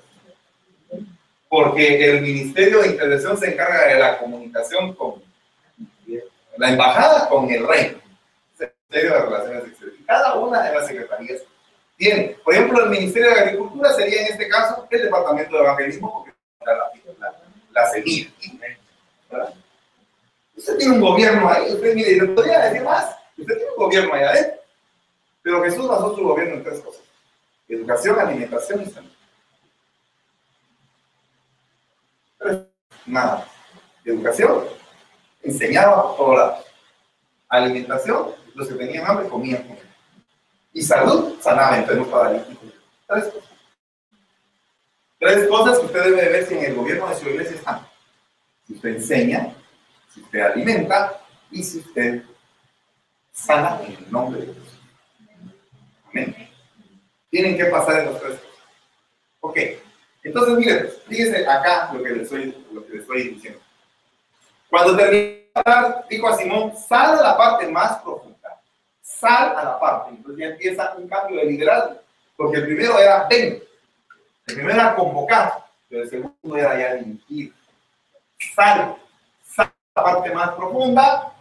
[1.49, 5.21] Porque el Ministerio de Intercesión se encarga de la comunicación con
[6.57, 7.99] la embajada, con el reino.
[8.57, 10.01] Ministerio de Relaciones Exteriores.
[10.07, 11.41] Cada una de las secretarías
[11.97, 12.37] tiene.
[12.43, 16.33] Por ejemplo, el Ministerio de Agricultura sería en este caso el Departamento de Evangelismo, porque
[16.65, 17.33] la,
[17.71, 18.29] la semilla.
[20.55, 24.13] Usted tiene un gobierno ahí, usted mire, le podría decir más, usted tiene un gobierno
[24.13, 24.61] ahí adentro.
[25.41, 27.01] Pero Jesús basó su gobierno en tres cosas.
[27.67, 29.09] Educación, alimentación y salud.
[32.37, 32.59] Tres.
[33.05, 33.47] Nada.
[34.05, 34.65] Educación,
[35.41, 36.65] enseñaba por lados.
[37.49, 39.77] Alimentación, los que tenían hambre comían.
[40.71, 42.69] Y salud, sanaba enfermos paralíticos.
[43.07, 43.49] Tres cosas.
[45.19, 47.92] Tres cosas que usted debe ver si en el gobierno de su iglesia están.
[48.73, 49.53] Si usted enseña,
[50.11, 52.23] si usted alimenta y si usted
[53.31, 54.79] sana en el nombre de Dios.
[56.09, 56.49] Amén.
[57.29, 58.39] Tienen que pasar en los tres.
[59.41, 59.57] Ok.
[60.23, 63.59] Entonces, miren, fíjese acá lo que le estoy, lo que le estoy diciendo.
[64.71, 65.43] Cuando terminó
[66.09, 68.59] dijo a Simón, sal a la parte más profunda.
[69.03, 70.15] Sal a la parte.
[70.15, 72.01] Entonces ya empieza un cambio de liderazgo.
[72.35, 73.61] Porque el primero era ven.
[74.47, 75.63] El primero era convocar.
[75.87, 77.53] Pero el segundo era ya dirigir.
[78.55, 78.95] Sal.
[79.43, 81.33] Sal la parte más profunda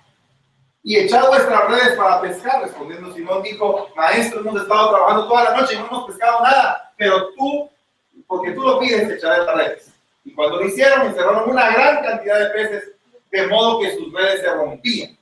[0.82, 2.62] y echad vuestras redes para pescar.
[2.62, 6.92] Respondiendo Simón dijo, maestro, hemos estado trabajando toda la noche y no hemos pescado nada,
[6.96, 7.70] pero tú,
[8.26, 9.92] porque tú lo pides, echaré las redes.
[10.24, 12.92] Y cuando lo hicieron, encerraron una gran cantidad de peces,
[13.30, 15.18] de modo que sus redes se rompían.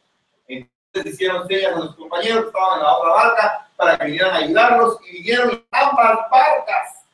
[0.48, 4.32] Entonces hicieron señas a sus compañeros que estaban en la otra barca para que vinieran
[4.32, 7.04] a ayudarlos y vinieron ambas barcas.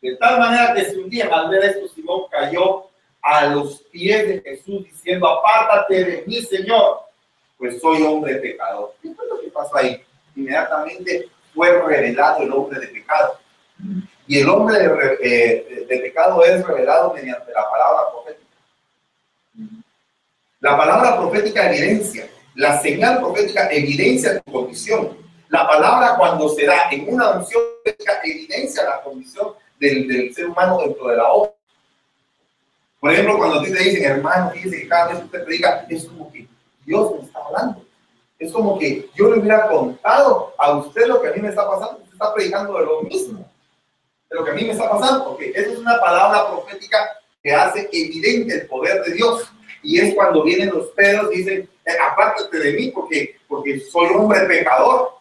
[0.00, 1.32] De tal manera que se hundían.
[1.32, 2.85] Al ver esto, Simón cayó
[3.26, 7.00] a los pies de Jesús diciendo, apártate de mí, Señor,
[7.58, 8.94] pues soy hombre pecador.
[9.02, 10.00] ¿Qué fue lo que pasó ahí?
[10.36, 13.36] Inmediatamente fue revelado el hombre de pecado.
[14.28, 18.46] Y el hombre de, eh, de pecado es revelado mediante la palabra profética.
[20.60, 25.18] La palabra profética evidencia, la señal profética evidencia tu condición.
[25.48, 27.62] La palabra cuando se da en una unción
[28.22, 31.56] evidencia la condición del, del ser humano dentro de la obra.
[33.06, 35.86] Por ejemplo, cuando a ti te dicen, hermano, fíjese que cada vez que usted predica,
[35.88, 36.48] es como que
[36.84, 37.86] Dios me está hablando.
[38.36, 41.70] Es como que yo le hubiera contado a usted lo que a mí me está
[41.70, 41.98] pasando.
[41.98, 43.48] Usted está predicando de lo mismo,
[44.28, 45.24] de lo que a mí me está pasando.
[45.24, 46.98] Porque esa es una palabra profética
[47.44, 49.52] que hace evidente el poder de Dios.
[49.84, 54.08] Y es cuando vienen los pedos y dicen, eh, apártate de mí porque, porque soy
[54.16, 55.12] hombre pecador.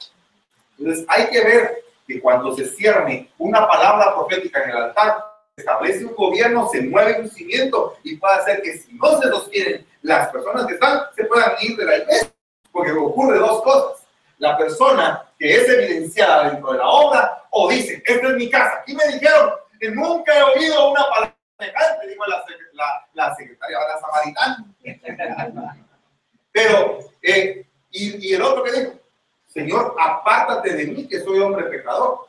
[0.79, 6.05] Entonces hay que ver que cuando se cierne una palabra profética en el altar, establece
[6.05, 10.29] un gobierno, se mueve un cimiento y puede hacer que si no se sostienen las
[10.29, 12.31] personas que están, se puedan ir de la iglesia.
[12.71, 14.05] Porque ocurre dos cosas.
[14.37, 18.79] La persona que es evidenciada dentro de la obra o dice, esta es mi casa.
[18.81, 23.79] Aquí me dijeron que nunca he oído una palabra semejante, dijo la, la, la secretaria,
[23.79, 24.65] la samaritana.
[26.51, 28.91] Pero, eh, y, y el otro que dijo,
[29.47, 32.27] Señor, apártate de mí, que soy hombre pecador.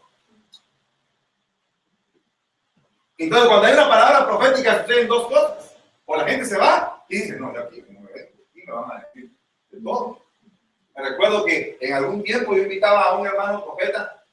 [3.19, 5.77] Entonces, cuando hay una palabra profética, suceden dos cosas.
[6.05, 9.33] O la gente se va y dice, no, ya aquí, aquí me van a decir
[9.71, 10.21] de todo.
[10.97, 14.25] Me recuerdo que en algún tiempo yo invitaba a un hermano profeta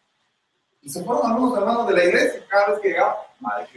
[0.82, 3.18] y se fueron algunos hermanos de la iglesia cada vez que llegaba.
[3.40, 3.68] Madre,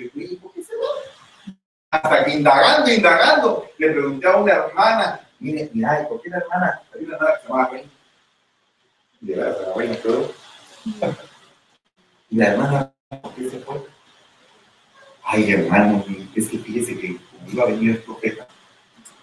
[0.40, 1.54] ¿por qué se va?
[1.90, 6.82] Hasta que indagando, indagando, le pregunté a una hermana, mire, mira, ¿por qué la hermana?
[6.94, 7.90] Hay una hermana que se llamaba Reina.
[9.22, 9.34] Y
[9.78, 10.32] Reina, todo.
[12.28, 13.85] Y la hermana, ¿por qué se fue?
[15.26, 16.04] Ay hermano,
[16.34, 18.46] es que fíjese que como iba a venir el profeta,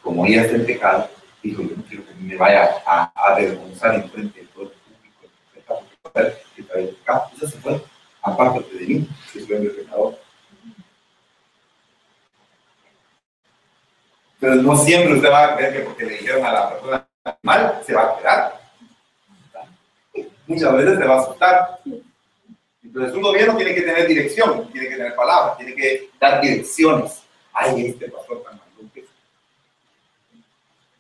[0.02, 1.10] como ella está en pecado,
[1.42, 5.24] dijo, yo no quiero que me vaya a, avergonzar en frente de todo el público,
[5.56, 5.62] el
[6.02, 7.24] profeta, que trae el pecado.
[7.32, 7.82] Entonces se fue,
[8.22, 10.20] apártate de mí, que soy el pecador.
[14.42, 17.08] Entonces no siempre usted va a creer que porque le dijeron a la persona
[17.42, 18.62] mal, se va a quedar.
[20.48, 21.80] Muchas veces se va a asustar.
[22.94, 27.24] Entonces, un gobierno tiene que tener dirección, tiene que tener palabras, tiene que dar direcciones.
[27.52, 28.60] Ay, este pastor tan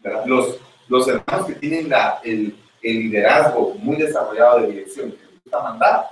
[0.03, 0.25] ¿verdad?
[0.25, 1.91] Los, los hermanos que tienen
[2.23, 6.09] el, liderazgo muy desarrollado de dirección, que les gusta mandar,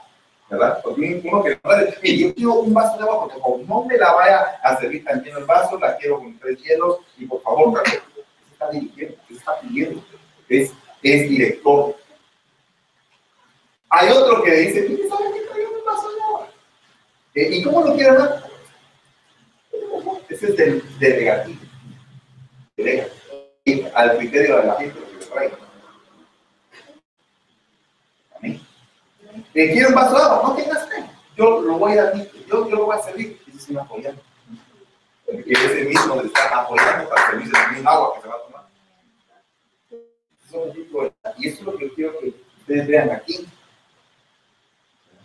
[0.50, 0.80] ¿verdad?
[0.82, 1.60] Porque uno que
[2.02, 5.04] mire, yo quiero un vaso de agua porque como no me la vaya a servir
[5.04, 8.00] tan lleno el vaso, la quiero con tres hielos y por favor, ¿qué
[8.54, 9.18] está dirigiendo?
[9.28, 10.02] ¿Qué está pidiendo?
[10.48, 10.72] Es,
[11.02, 11.96] director.
[13.90, 16.48] Hay otro que dice, ¿qué sabe que traigo un vaso de agua?
[16.48, 16.52] Eh,
[17.34, 18.44] ¿Y cómo lo quiere dar?
[20.30, 21.62] Ese es del delegativo.
[22.76, 23.08] Delega.
[23.64, 25.58] Y al criterio de la gente lo que traiga.
[28.38, 28.62] Amén.
[29.54, 30.42] ¿Te quiero un vaso de agua?
[30.44, 31.10] No tengas fe.
[31.38, 33.40] Yo lo voy a dar, yo, yo lo voy a servir.
[33.48, 34.22] Ese es un apoyando.
[35.26, 38.42] Que ese mismo le está apoyando para servirse el mismo agua que se va a
[38.42, 38.62] tomar.
[41.38, 43.48] Y eso es lo que quiero que ustedes vean aquí.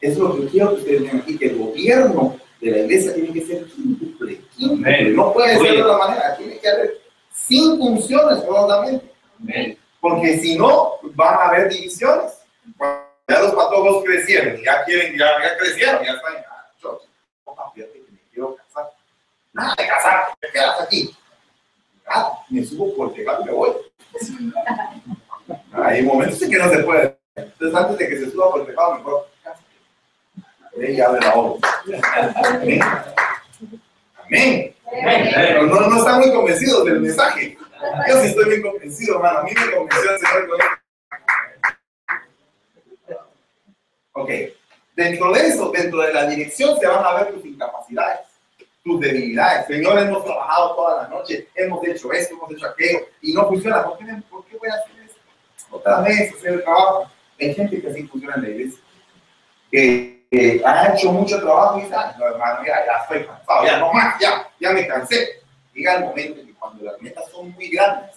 [0.01, 3.15] Eso es lo que quiero que ustedes vean aquí, que el gobierno de la iglesia
[3.15, 5.11] tiene que ser quíntuple, quíntuple.
[5.11, 7.01] No puede ser de otra manera, tiene que haber
[7.33, 9.79] sin funciones probablemente.
[10.01, 12.33] Porque si no, van a haber divisiones.
[12.77, 16.35] Cuando ya los patojos crecieron, ya quieren, ya, ya crecieron, ya están.
[16.49, 17.01] Ah, yo,
[17.75, 18.91] fíjate que me quiero casar.
[19.53, 21.17] Nada de casar, te quedas aquí.
[22.07, 23.73] Ah, me subo por llegar y me voy.
[25.73, 27.17] Hay momentos en que no se puede.
[27.35, 29.27] Entonces, antes de que se suba por el tejado, mejor
[30.81, 31.69] ella abre la obra.
[32.45, 32.81] Amén.
[34.25, 34.75] Amén.
[35.35, 37.57] Pero no, no están muy convencidos del mensaje.
[38.09, 39.39] Yo sí estoy bien convencido, hermano.
[39.41, 40.59] A mí me convenció el Señor con
[44.23, 44.31] Ok.
[44.95, 48.21] Dentro de eso, dentro de la dirección, se van a ver tus incapacidades,
[48.83, 49.67] tus debilidades.
[49.67, 53.85] Señor, hemos trabajado toda la noche, hemos hecho esto, hemos hecho aquello, y no funciona.
[53.85, 55.21] ¿Por qué, por qué voy a hacer esto?
[55.71, 57.11] Otra vez, hacer el trabajo.
[57.39, 58.81] Hay gente que así funciona en la iglesia.
[59.71, 63.79] Que que ha hecho mucho trabajo y dice, no, hermano, ya, ya estoy cansado, ya
[63.79, 65.43] no más, ya, ya me cansé.
[65.73, 68.17] Llega el momento en que cuando las metas son muy grandes,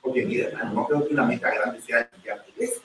[0.00, 2.82] porque mira, hermano, no creo que una meta grande sea la iglesia.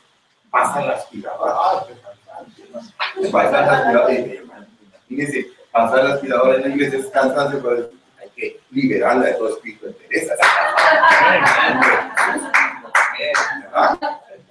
[0.50, 7.00] Pasa la aspiradora, qué cansante, pasa la aspiradora, imagínense, pasar la aspiradora en la iglesia
[7.00, 10.34] es cansante, pero hay que liberarla de todo espíritu de pereza.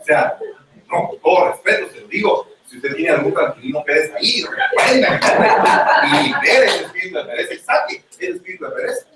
[0.01, 0.37] O sea,
[0.91, 5.21] no, con todo respeto, se lo digo, si usted tiene algún tranquilino Pérez ahí, reprenda
[6.11, 9.07] y ver el espíritu de pereza y saque el espíritu de pereza.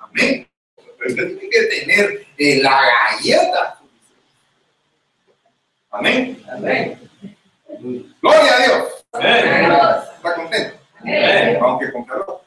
[0.00, 0.48] Amén.
[0.74, 2.80] Pero usted tiene que tener eh, la
[3.12, 3.78] galleta.
[5.92, 6.42] Amén.
[6.50, 6.98] Amén.
[8.20, 9.04] Gloria a Dios.
[9.12, 9.72] Amén.
[10.16, 10.76] ¿Está contento?
[10.98, 11.58] Amén.
[11.62, 12.40] Aunque con calor.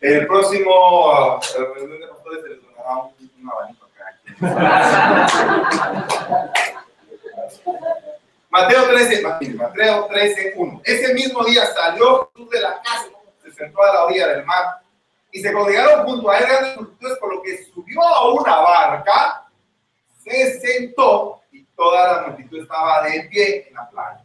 [0.00, 1.40] El próximo uh,
[1.74, 4.06] reunión de pastores se les donará un, un abanico acá.
[8.56, 9.22] Mateo 13,
[9.54, 10.80] Mateo 13, 1.
[10.82, 13.08] Ese mismo día salió Jesús de la casa,
[13.44, 14.80] se sentó a la orilla del mar
[15.30, 19.46] y se congregaron junto a él grandes multitudes, por lo que subió a una barca,
[20.24, 24.24] se sentó y toda la multitud estaba de pie en la playa.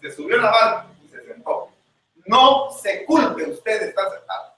[0.00, 1.68] Se subió a la barca y se sentó.
[2.26, 4.54] No se culpe usted de estar sentado.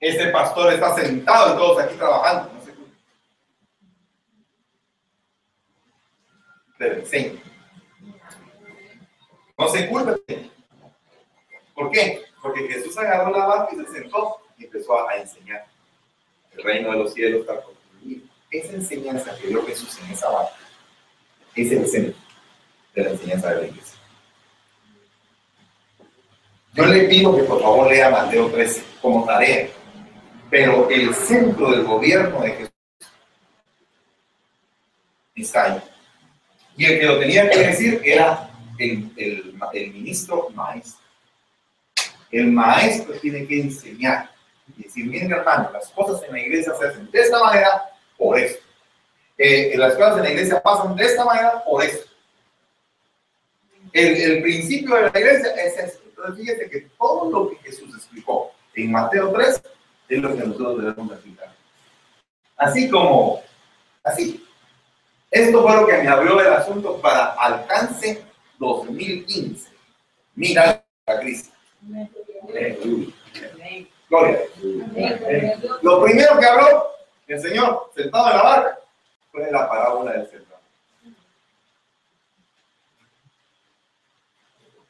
[0.00, 2.52] Ese pastor está sentado y todos aquí trabajando.
[2.52, 2.96] No se culpe.
[6.78, 7.42] Pero enseña.
[9.58, 10.50] No se culpe.
[11.74, 12.22] ¿Por qué?
[12.40, 15.66] Porque Jesús agarró la barca y se sentó y empezó a enseñar.
[16.52, 18.26] El reino de los cielos está construido.
[18.50, 20.56] Esa enseñanza que dio Jesús en esa barca
[21.56, 22.20] es el centro
[22.94, 23.98] de la enseñanza de la iglesia.
[26.74, 29.68] Yo le pido que por favor lea Mateo 13 como tarea
[30.50, 32.72] pero el centro del gobierno de Jesús
[35.36, 35.82] está ahí.
[36.76, 41.04] Y el que lo tenía que decir era el, el, el ministro maestro.
[42.30, 44.30] El maestro tiene que enseñar
[44.76, 47.82] y decir, miren hermano, las cosas en la iglesia se hacen de esta manera
[48.16, 48.58] por eso.
[49.36, 52.04] Eh, las cosas en la iglesia pasan de esta manera por eso.
[53.92, 56.02] El, el principio de la iglesia es esto.
[56.08, 59.62] Entonces fíjense que todo lo que Jesús explicó en Mateo 3
[60.08, 61.52] es lo que nosotros debemos aplicar.
[62.56, 63.42] Así como,
[64.02, 64.44] así.
[65.30, 68.24] Esto fue lo que me abrió el asunto para alcance
[68.58, 69.70] 2015.
[70.34, 71.52] Mira la crisis.
[74.08, 74.38] Gloria.
[75.82, 76.88] Lo primero que habló
[77.28, 78.78] el Señor sentado en la barca
[79.30, 80.60] fue la parábola del central.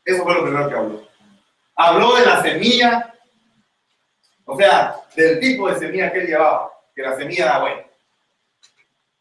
[0.05, 1.09] Eso fue lo primero que habló.
[1.75, 3.15] Habló de la semilla
[4.51, 7.87] o sea, del tipo de semilla que él llevaba, que la semilla era buena.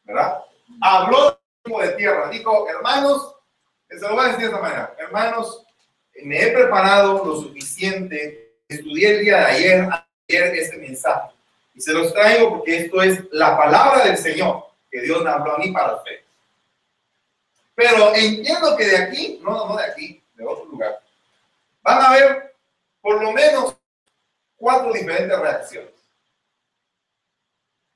[0.05, 0.43] ¿Verdad?
[0.81, 1.39] Habló
[1.81, 2.29] de tierra.
[2.29, 3.35] Dijo, hermanos,
[3.89, 5.65] se lo voy a decir de esta manera, hermanos,
[6.23, 9.89] me he preparado lo suficiente, estudié el día de ayer,
[10.29, 11.35] ayer este mensaje.
[11.75, 15.55] Y se los traigo porque esto es la palabra del Señor que Dios me habló
[15.55, 16.23] a mí para ustedes.
[17.75, 21.01] Pero entiendo que de aquí, no, no de aquí, de otro lugar,
[21.81, 22.55] van a haber
[23.01, 23.76] por lo menos
[24.57, 25.93] cuatro diferentes reacciones.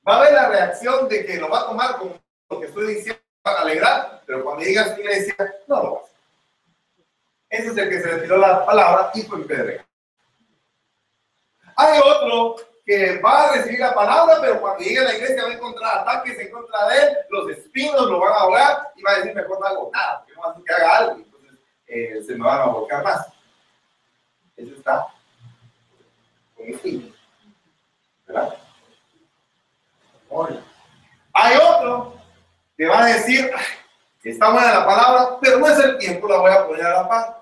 [0.07, 2.95] Va a haber la reacción de que lo va a tomar como lo que estoy
[2.95, 5.35] diciendo para alegrar, pero cuando llegue a su iglesia,
[5.67, 6.15] no lo va a hacer.
[7.49, 9.85] Ese es el que se retiró la palabra y fue en
[11.75, 12.55] Hay otro
[12.85, 15.97] que va a recibir la palabra, pero cuando llegue a la iglesia va a encontrar
[15.99, 19.35] ataques en contra de él, los espinos lo van a ahogar y va a decir,
[19.35, 21.51] mejor no hago nada, porque no hace que haga algo, entonces
[21.87, 23.27] eh, se me van a volcar más.
[24.55, 25.07] Eso está
[31.33, 32.15] Hay otro
[32.77, 33.51] que va a decir,
[34.23, 37.09] está buena la palabra, pero no es el tiempo, la voy a poner a la
[37.09, 37.35] paz.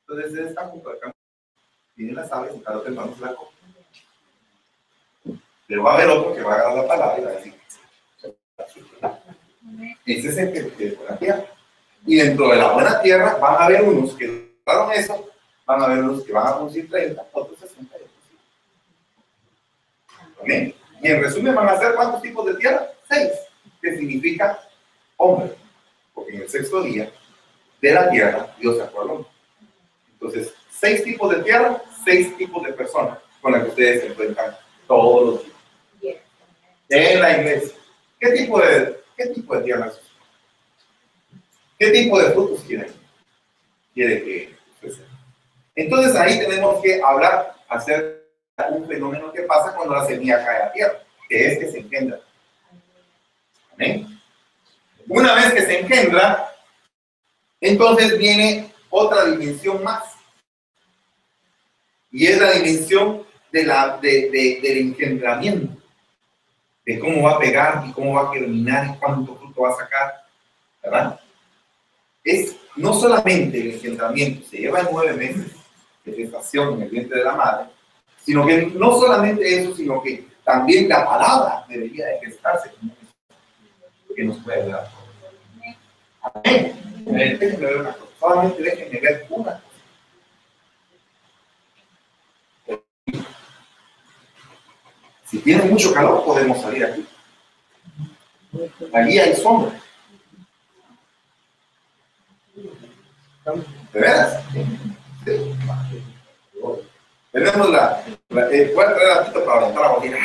[0.00, 1.14] Entonces él está junto al camino.
[1.94, 3.34] Tiene las aves y cada temprano se la.
[5.66, 7.54] Pero va a haber otro que va a agarrar la palabra y va a decir,
[10.06, 11.44] ese es el que es buena tierra.
[12.06, 14.26] Y dentro de la buena tierra van a haber unos que
[14.66, 15.30] lograron eso,
[15.64, 17.63] van a haber unos que van a producir 30, otros 60.
[20.44, 20.74] Amén.
[21.02, 22.86] Y en resumen van a ser cuántos tipos de tierra?
[23.08, 23.30] Seis,
[23.80, 24.60] que significa
[25.16, 25.54] hombre.
[26.14, 27.10] Porque en el sexto día
[27.80, 29.28] de la tierra Dios sacó al hombre.
[30.12, 34.56] Entonces, seis tipos de tierra, seis tipos de personas con las que ustedes se enfrentan
[34.86, 35.42] todos los
[36.00, 36.18] días
[36.88, 37.76] en la iglesia.
[38.20, 40.00] ¿Qué tipo de, qué tipo de tierra es?
[41.78, 42.90] ¿Qué tipo de frutos quiere,
[43.92, 44.56] quiere que
[45.74, 48.23] Entonces ahí tenemos que hablar acerca
[48.70, 52.20] un fenómeno que pasa cuando la semilla cae a tierra, que es que se engendra.
[55.08, 56.50] Una vez que se engendra,
[57.60, 60.04] entonces viene otra dimensión más.
[62.12, 65.82] Y es la dimensión de la, de, del engendramiento
[66.86, 69.76] de cómo va a pegar y cómo va a germinar y cuánto fruto va a
[69.76, 70.14] sacar,
[70.82, 71.20] ¿verdad?
[72.22, 75.52] Es no solamente el engendramiento, se lleva nueve meses
[76.04, 77.73] de gestación en el vientre de la madre,
[78.24, 82.70] sino que no solamente eso, sino que también la palabra debería de gestarse
[84.14, 84.88] que nos puede dar.
[86.22, 86.72] Amén.
[87.04, 89.62] Déjenme ver una cosa, solamente déjenme ver una cosa.
[95.26, 97.06] Si tiene mucho calor, podemos salir aquí.
[98.92, 99.72] Allí hay sombra.
[103.92, 104.42] ¿De veras?
[105.24, 106.04] Sí.
[107.34, 108.00] Tenemos la.
[108.28, 110.18] la eh, voy a traer la pista para aventar a botella.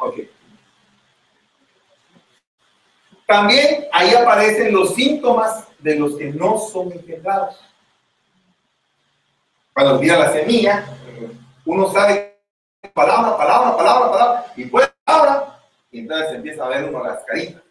[0.00, 0.14] ok.
[3.26, 7.56] También ahí aparecen los síntomas de los que no son engendrados.
[9.74, 10.86] Cuando tira la semilla,
[11.64, 12.38] uno sabe
[12.94, 15.58] palabra, palabra, palabra, palabra, y pues palabra,
[15.90, 17.62] y entonces empieza a ver uno las caritas,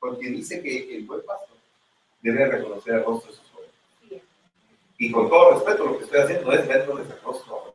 [0.00, 1.56] porque dice que el buen pastor
[2.20, 3.45] debe reconocer el rostro de sus.
[4.98, 7.74] Y con todo respeto, lo que estoy haciendo es verlo desde el rostro.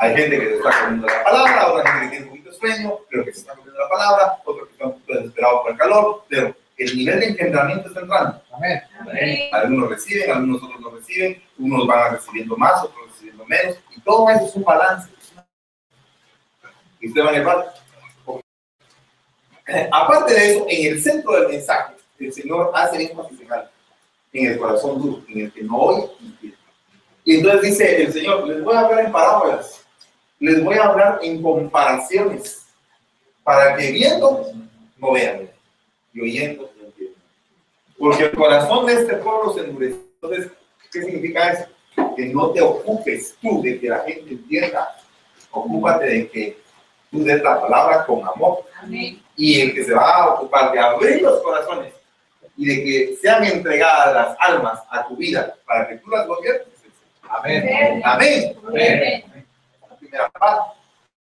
[0.00, 2.56] Hay gente que se está comiendo la palabra, otra gente que tiene un poquito de
[2.56, 5.72] sueño, pero que se está comiendo la palabra, otros que están un poquito desesperados por
[5.72, 8.42] el calor, pero el nivel de engendramiento está entrando.
[8.52, 8.82] Amén.
[9.52, 14.30] Algunos reciben, algunos otros no reciben, unos van recibiendo más, otros recibiendo menos, y todo
[14.30, 15.10] eso es un balance.
[17.00, 17.74] ¿Y usted va a llevar?
[19.92, 23.68] Aparte de eso, en el centro del mensaje, el Señor hace énfasis en algo,
[24.32, 26.08] en el corazón duro, en el que no oye
[27.24, 29.84] y entonces dice el Señor, les voy a hablar en parábolas,
[30.40, 32.66] les voy a hablar en comparaciones,
[33.44, 34.52] para que viendo
[34.98, 35.48] no vean
[36.12, 37.22] y oyendo no entiendan.
[37.98, 40.00] Porque el corazón de este pueblo se endurece.
[40.20, 40.50] Entonces,
[40.90, 41.66] ¿qué significa eso?
[42.16, 44.96] Que no te ocupes tú de que la gente entienda,
[45.50, 46.58] ocúpate de que
[47.10, 48.64] tú des la palabra con amor.
[49.36, 51.92] Y el que se va a ocupar de abrir los corazones
[52.56, 56.68] y de que sean entregadas las almas a tu vida para que tú las gobiernes.
[57.28, 58.02] Amén.
[58.04, 58.56] Amén.
[58.66, 59.46] Amén.
[59.88, 60.78] La primera parte.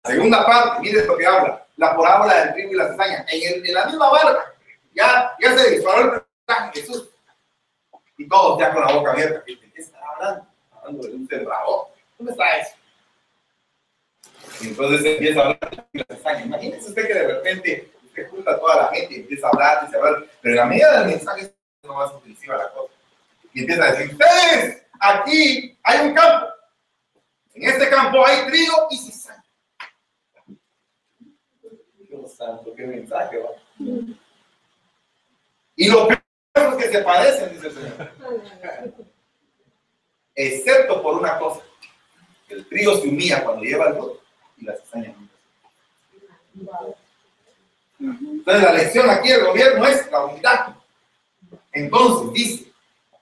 [0.04, 1.66] La segunda parte, mire lo que habla.
[1.78, 3.26] La parábola del trigo y la cizaña.
[3.28, 4.54] En, en, la misma barca,
[4.94, 7.10] ya, ya se disparó el personaje Jesús.
[8.18, 9.44] Y todos ya con la boca abierta.
[9.46, 10.48] ¿Qué está hablando?
[10.72, 11.88] Hablando de un sembrador.
[12.18, 12.76] ¿Dónde está eso?
[14.62, 16.46] Y entonces empieza a hablar de la cizaña.
[16.46, 19.96] Imagínese usted que de repente usted junta toda la gente y empieza a hablar y
[19.96, 21.54] a hablar, pero en la medida del mensaje
[21.84, 22.94] no ser ofensiva la cosa.
[23.54, 26.48] Y empieza a decir, ustedes, aquí hay un campo.
[27.54, 29.44] En este campo hay trigo y cizaña.
[32.10, 33.50] Dios santo, qué mensaje va.
[35.76, 36.22] Y lo peor
[36.54, 38.12] es que se parecen, dice el Señor.
[40.36, 41.62] Excepto por una cosa.
[42.50, 44.22] El trigo se humilla cuando lleva el fruto
[44.58, 46.96] y las cizañas nunca.
[48.00, 50.76] Entonces la lección aquí del gobierno es la unidad.
[51.72, 52.72] Entonces dice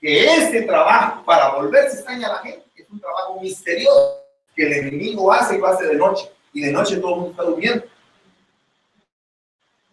[0.02, 4.20] que este trabajo para volver cizaña a la gente es un trabajo misterioso
[4.56, 6.30] que el enemigo hace y lo hace de noche.
[6.54, 7.86] Y de noche todo el mundo está durmiendo.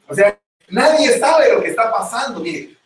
[0.09, 2.41] O sea, nadie sabe lo que está pasando.
[2.41, 2.76] Mire,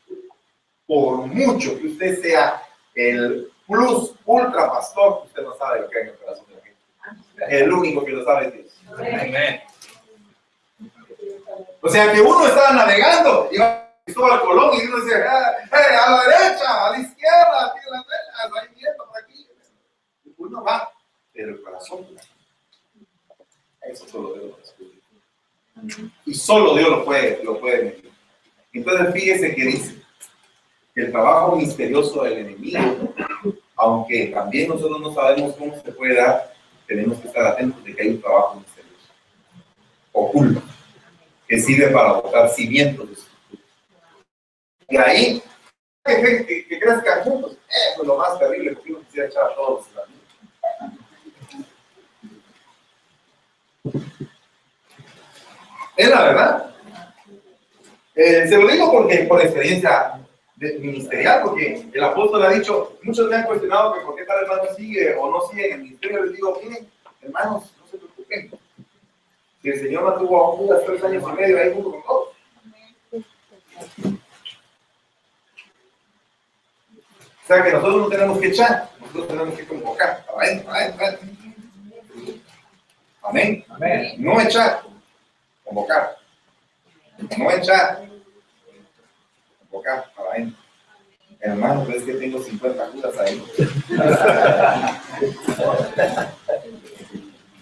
[0.86, 2.62] por mucho que usted sea
[2.94, 6.62] el plus ultra pastor, usted no sabe lo que hay en el corazón de la
[6.62, 7.56] gente.
[7.56, 8.72] El único que lo sabe es Dios.
[8.96, 9.62] Amén.
[11.80, 16.10] O sea que uno estaba navegando, iba Cristóbal Colón y uno decía, eh, eh, a
[16.10, 19.46] la derecha, a la izquierda, aquí a la derecha, ahí viendo por aquí.
[20.36, 20.90] Uno va,
[21.32, 22.06] pero el corazón,
[23.82, 24.74] eso solo Dios
[25.76, 28.12] lo Y solo Dios lo puede, lo puede medir.
[28.72, 30.02] Entonces fíjese que dice
[30.94, 33.14] que el trabajo misterioso del enemigo,
[33.76, 36.52] aunque también nosotros no sabemos cómo se puede dar,
[36.86, 39.08] tenemos que estar atentos de que hay un trabajo misterioso,
[40.12, 40.62] oculto,
[41.48, 43.26] que sirve para botar cimientos.
[44.88, 45.42] Y ahí,
[46.04, 49.86] que, crezcan juntos, eso es lo más terrible que uno quisiera echar a todos
[55.96, 56.74] Es la verdad.
[58.16, 60.20] Eh, se lo digo porque por experiencia
[60.56, 64.62] ministerial, porque el apóstol ha dicho, muchos me han cuestionado que por qué tal hermano
[64.76, 66.24] sigue o no sigue en el ministerio.
[66.24, 66.88] Les digo, miren,
[67.22, 68.50] hermanos, no se preocupen.
[69.64, 72.28] Si el Señor mantuvo a Judas tres años y medio ahí junto con todos.
[77.42, 80.22] O sea que nosotros no tenemos que echar, nosotros tenemos que convocar.
[80.34, 82.44] Amén, amén, amén.
[83.22, 83.64] Amén.
[83.70, 84.14] Amén.
[84.18, 84.82] No echar,
[85.64, 86.18] convocar.
[87.38, 88.02] No echar,
[89.60, 90.62] convocar adentro.
[91.40, 93.42] Hermano, ves que tengo 50 judas ahí.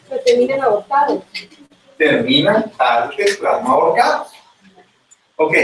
[0.08, 1.22] Pero terminan abortados.
[2.02, 4.32] Terminan tarde, plasma ahorcados.
[5.36, 5.54] Ok,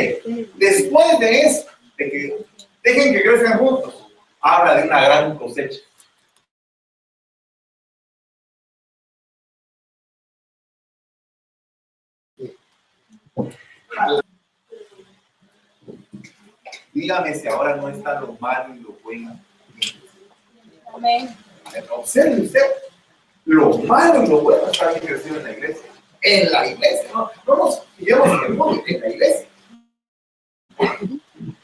[0.55, 1.66] después de eso,
[1.97, 2.47] de que
[2.84, 4.07] dejen que crezcan juntos,
[4.41, 5.80] habla de una gran cosecha.
[16.93, 19.41] Dígame si ahora no está lo malo y lo bueno.
[20.95, 21.36] Amén.
[21.91, 22.62] Observe usted,
[23.45, 25.97] lo malo y lo bueno está bien crecido en la iglesia.
[26.21, 29.49] En la iglesia, no, no nos en el mundo, en la iglesia.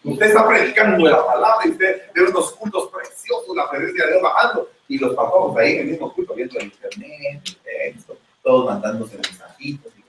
[0.05, 4.23] Usted está predicando la palabra y usted ve unos cultos preciosos, la presencia de Dios
[4.23, 8.67] bajando, y los papás ahí en el mismo culto viendo el internet, el texto, todos
[8.67, 9.93] mandándose mensajitos.
[9.97, 10.05] Y,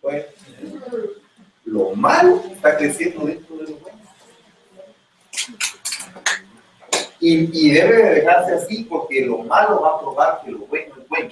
[0.00, 0.24] bueno,
[1.64, 3.98] lo malo está creciendo dentro de lo bueno.
[7.18, 10.94] Y, y, debe de dejarse así porque lo malo va a probar que lo bueno
[10.98, 11.30] es bueno.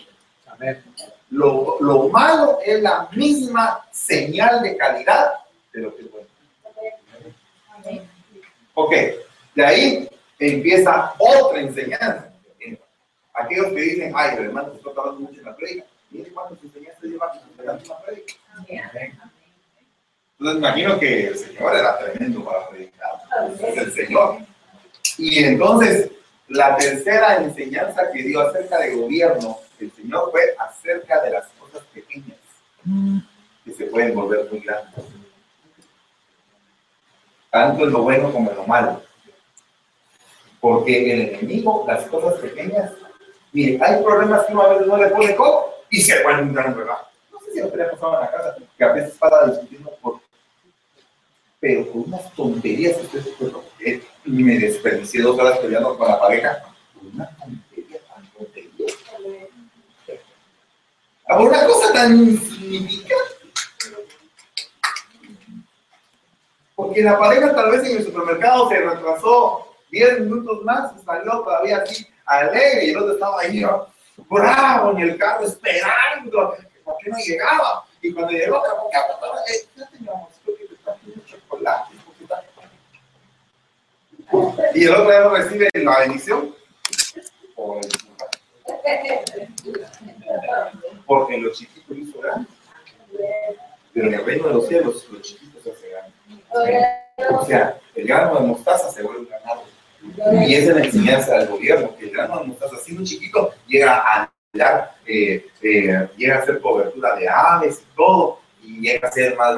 [1.31, 5.33] Lo, lo malo es la misma señal de calidad
[5.73, 6.29] de lo que es bueno.
[8.75, 8.93] Ok,
[9.55, 10.09] de ahí
[10.39, 12.33] empieza otra enseñanza.
[13.35, 15.87] Aquellos que dicen, ay, el hermano está hablando mucho en la predica.
[16.11, 18.35] Miren cuántas enseñanzas lleva en la predica.
[20.39, 23.11] Entonces imagino que el Señor era tremendo para predicar.
[23.53, 24.39] Es el Señor.
[25.19, 26.11] Y entonces,
[26.49, 31.83] la tercera enseñanza que dio acerca del gobierno el Señor fue acerca de las cosas
[31.93, 32.37] pequeñas
[33.65, 35.05] que se pueden volver muy grandes.
[37.51, 39.03] Tanto en lo bueno como en lo malo.
[40.61, 42.93] Porque el enemigo, las cosas pequeñas,
[43.53, 46.55] mire, hay problemas que uno a veces no le pone coco y se vuelve un
[46.55, 47.07] gran relajo.
[47.33, 50.21] No sé si lo pasado en la casa, que a veces para discutiendo por
[51.61, 56.65] pero con unas tonterías usted se y me desperdicié dos horas peleando con la pareja.
[57.03, 58.87] Una tontería tan tontería.
[61.29, 63.15] Por una cosa tan insignificante.
[66.75, 71.41] Porque la pareja tal vez en el supermercado se retrasó 10 minutos más y salió
[71.41, 73.65] todavía así alegre y el otro estaba ahí
[74.29, 77.85] bravo en el carro esperando ¿por qué no llegaba?
[78.01, 80.29] Y cuando llegó, eh, ya teníamos
[84.75, 86.55] y el otro día recibe la bendición
[91.09, 92.49] Porque los chiquitos hizo grande.
[93.93, 97.41] Pero en el reino de los cielos, los chiquitos se hacen grandes.
[97.41, 99.65] O sea, el grano de mostaza se vuelve un ganado.
[100.47, 103.97] Y esa es la enseñanza del gobierno, que el grano de mostaza, siendo chiquito, llega
[103.97, 104.31] a
[105.07, 109.57] eh, eh, llega a hacer cobertura de aves y todo, y llega a ser más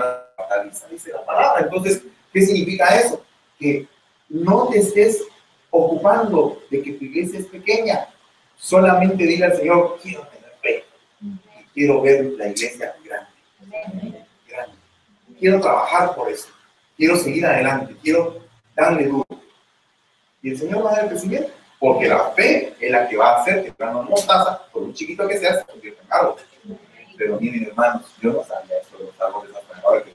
[0.90, 1.62] dice la palabra.
[1.62, 3.22] Entonces, ¿qué significa eso?
[3.61, 3.86] que
[4.28, 5.22] no te estés
[5.68, 8.09] ocupando de que tu iglesia es pequeña.
[8.57, 10.26] Solamente dile al Señor, quiero.
[11.75, 14.27] Quiero ver la iglesia grande.
[15.39, 16.49] Quiero trabajar por eso.
[16.97, 17.97] Quiero seguir adelante.
[18.03, 18.41] Quiero
[18.75, 19.27] darle duro.
[20.43, 21.51] Y el Señor va a dar el crecimiento.
[21.79, 25.27] Porque la fe es la que va a hacer que una mostaza, por un chiquito
[25.27, 26.37] que sea, se convierta en árbol.
[27.16, 30.11] Pero miren, hermanos, yo no sabía eso de los árboles hasta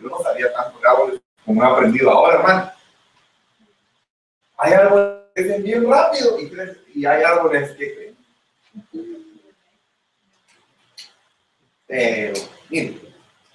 [0.00, 2.72] Yo no sabía tanto de árboles como he aprendido ahora, hermano.
[4.56, 6.52] Hay árboles que crecen bien rápido y,
[6.94, 8.14] y hay árboles que.
[11.86, 13.00] Pero, miren,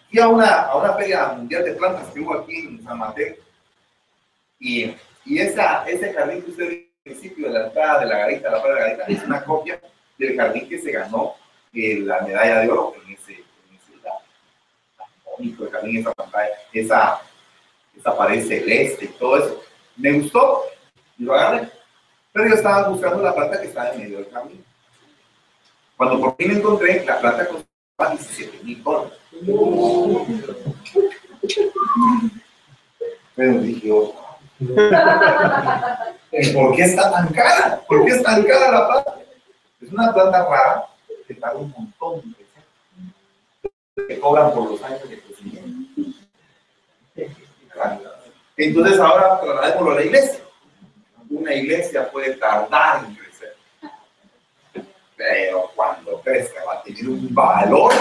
[0.10, 3.36] fui a una, a una feria mundial de plantas que hubo aquí en San Mateo
[4.60, 4.94] y,
[5.26, 8.70] y esa, ese jardín que usted principio de la entrada de la garita, la de
[8.70, 9.80] la garita, es una copia
[10.18, 11.36] del jardín que se ganó
[11.74, 13.94] eh, la medalla de oro en ese, en ese
[15.38, 17.22] bonito el jardín, esa pantalla, esa,
[17.98, 19.64] esa pared celeste y todo eso.
[19.96, 20.64] Me gustó
[21.18, 21.70] y lo agarré.
[22.32, 24.62] Pero yo estaba buscando la planta que estaba en medio del camino.
[25.98, 27.69] Cuando por fin encontré, la planta costaba 17 mil dólares.
[33.36, 34.16] Pero dije, oh,
[36.54, 37.82] ¿Por qué está tan cara?
[37.88, 39.16] ¿Por qué es tan cara la planta?
[39.82, 40.86] Es una planta rara
[41.28, 44.08] que paga un montón de pesos.
[44.08, 46.02] Que cobran por los años de crecimiento.
[48.58, 50.40] Entonces ahora trasladémoslo a la iglesia.
[51.30, 53.29] Una iglesia puede tardar en crecer.
[55.20, 57.94] Pero cuando crezca va a tener un valor.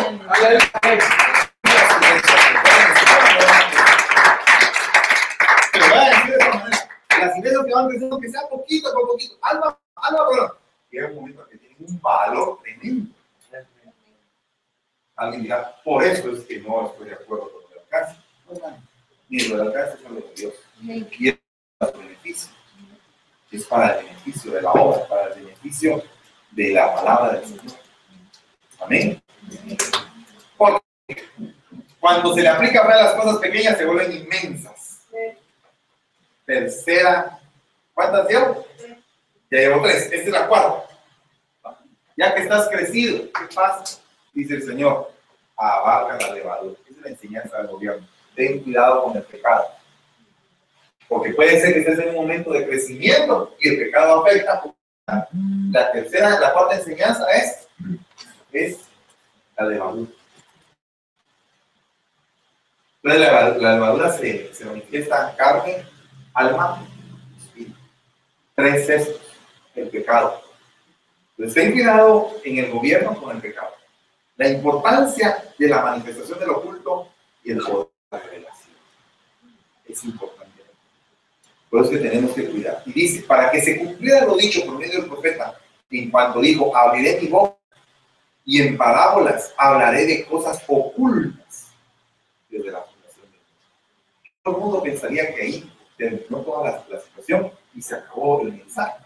[7.18, 10.58] las iglesias que van creciendo, que sea poquito por poquito, alma, alma, pero
[10.90, 13.10] llega un momento que tienen un valor tremendo.
[15.16, 18.20] Alguien dirá, por eso es que no estoy de acuerdo con el alcance.
[19.28, 20.54] Ni el alcance es algo de Dios.
[21.18, 21.32] Y
[21.78, 22.52] para su beneficio.
[23.50, 26.00] Es para el beneficio de la obra, para el beneficio
[26.58, 27.76] de la palabra del Señor.
[28.80, 29.22] Amén.
[30.56, 30.82] Porque
[32.00, 34.78] cuando se le aplica para las cosas pequeñas se vuelven inmensas
[36.44, 37.38] tercera.
[37.92, 38.66] ¿Cuántas llevo?
[39.50, 40.04] Ya llevo tres.
[40.04, 40.88] Esta es la cuarta.
[42.16, 44.00] Ya que estás crecido, ¿qué pasa?
[44.32, 45.12] Dice el Señor,
[45.56, 46.76] abarca la levadura.
[46.88, 48.08] Esa es la enseñanza del gobierno.
[48.34, 49.66] Ten cuidado con el pecado.
[51.06, 54.62] Porque puede ser que estés en un momento de crecimiento y el pecado afecta.
[55.08, 57.66] La tercera, la cuarta enseñanza es,
[58.52, 58.78] es
[59.56, 60.10] la levadura.
[63.02, 65.86] La, la levadura se, se manifiesta en carne,
[66.34, 66.86] alma,
[67.38, 67.78] espíritu.
[68.54, 69.20] Tres es
[69.74, 70.42] el pecado.
[71.38, 73.72] Entonces, ten cuidado en el gobierno con el pecado.
[74.36, 77.08] La importancia de la manifestación del oculto
[77.44, 78.76] y el poder de la revelación.
[79.86, 80.27] Es importante.
[81.70, 82.82] Por eso que tenemos que cuidar.
[82.86, 85.58] Y dice, para que se cumpliera lo dicho por medio del profeta,
[85.90, 87.56] en cuanto dijo, abriré mi boca
[88.44, 91.66] y en parábolas hablaré de cosas ocultas
[92.48, 93.38] desde la fundación de
[94.42, 99.04] Todo el mundo pensaría que ahí terminó toda la, situación y se acabó el mensaje.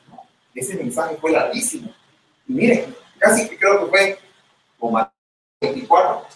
[0.54, 1.92] Ese mensaje fue larguísimo.
[2.46, 4.18] Y miren, casi que creo que fue
[4.78, 5.10] como
[5.60, 6.26] 24,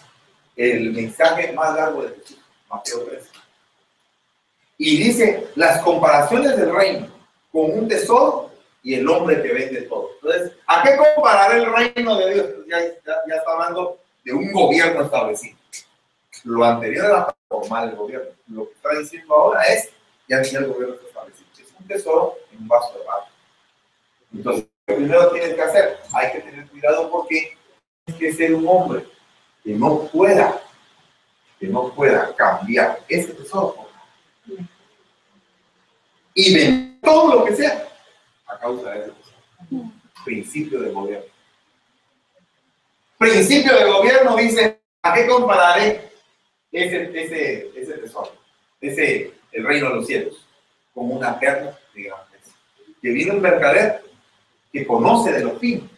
[0.55, 3.36] el mensaje más largo de Jesús, Mateo 13.
[4.77, 7.07] Y dice las comparaciones del reino
[7.51, 8.51] con un tesoro
[8.83, 10.11] y el hombre que vende todo.
[10.21, 12.47] Entonces, ¿a qué comparar el reino de Dios?
[12.67, 15.57] Ya, ya, está hablando de un gobierno establecido.
[16.43, 18.29] Lo anterior era formal el gobierno.
[18.47, 19.89] Lo que está diciendo ahora es
[20.29, 21.47] ya ni el gobierno establecido.
[21.57, 23.25] Es un tesoro en un vaso de barro.
[24.33, 27.57] Entonces, lo primero tienes que hacer, hay que tener cuidado porque
[28.05, 29.05] tienes que ser un hombre
[29.63, 30.61] que no pueda,
[31.59, 33.86] que no pueda cambiar ese tesoro.
[36.39, 37.83] Y de todo lo que sea
[38.45, 39.91] a causa de tesoro.
[40.23, 41.25] Principio de gobierno.
[43.17, 46.11] Principio de gobierno dice, ¿a qué compararé
[46.71, 48.31] ese, ese, ese tesoro?
[48.79, 50.47] Ese el reino de los cielos,
[50.93, 52.19] como una perla de gran
[53.01, 54.03] Que viene un mercader
[54.71, 55.89] que conoce de lo fino,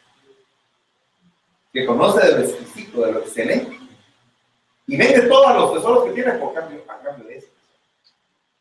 [1.74, 3.78] que conoce de lo exquisito, de lo excelente,
[4.88, 7.49] y vende todos los tesoros que tiene por cambio, a cambio de eso.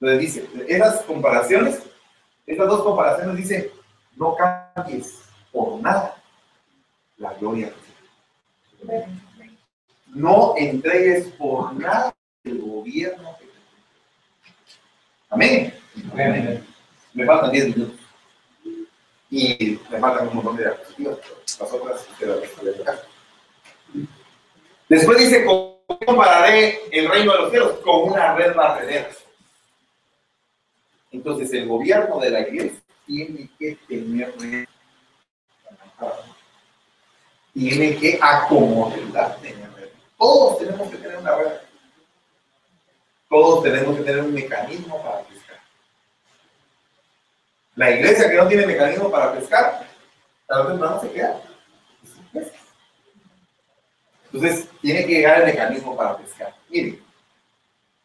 [0.01, 1.83] Entonces dice, esas comparaciones,
[2.47, 3.73] estas dos comparaciones dice,
[4.17, 5.21] no cambies
[5.53, 6.17] por nada
[7.17, 7.73] la gloria
[8.83, 9.05] de
[10.07, 13.49] No entregues por nada el gobierno que
[15.31, 15.75] Amén.
[17.13, 17.97] Me faltan 10 minutos.
[19.31, 21.19] Y me faltan un montón de diapositivas,
[21.61, 23.03] las otras las acá.
[24.89, 25.45] Después dice,
[26.07, 29.11] compararé el reino de los cielos con una red barredera.
[31.19, 34.33] Entonces el gobierno de la iglesia tiene que tener
[37.53, 39.37] tiene que acomodar
[40.17, 41.53] Todos tenemos que tener una red.
[43.29, 45.59] Todos tenemos que tener un mecanismo para pescar.
[47.75, 49.89] La iglesia que no tiene mecanismo para pescar,
[50.47, 51.43] tal vez no se queda.
[54.33, 56.55] Entonces, tiene que llegar el mecanismo para pescar.
[56.69, 57.08] Miren,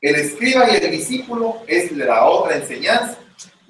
[0.03, 3.17] el escriba y el discípulo es la otra enseñanza.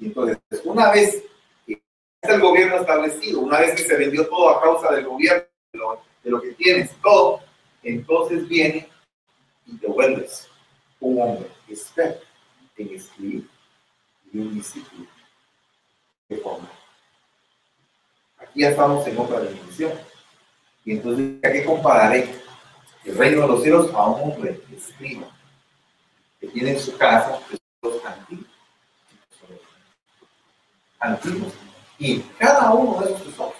[0.00, 1.22] Y entonces, una vez
[1.64, 1.80] que
[2.22, 5.46] el gobierno establecido, una vez que se vendió todo a causa del gobierno,
[6.24, 7.40] de lo, que tienes, todo,
[7.84, 8.88] entonces viene
[9.64, 10.48] y te vuelves
[10.98, 12.26] un hombre experto
[12.78, 13.48] en escribir
[14.32, 15.06] y un discípulo
[16.28, 16.68] de forma.
[18.38, 19.92] Aquí ya estamos en otra dimensión.
[20.84, 22.28] Y entonces, ¿a qué compararé
[23.04, 25.33] el reino de los cielos a un hombre escriba
[26.44, 27.40] que tiene en su casa
[27.82, 28.46] los antiguos?
[30.98, 31.52] Antiguos.
[31.98, 33.54] Y cada uno de esos tesoros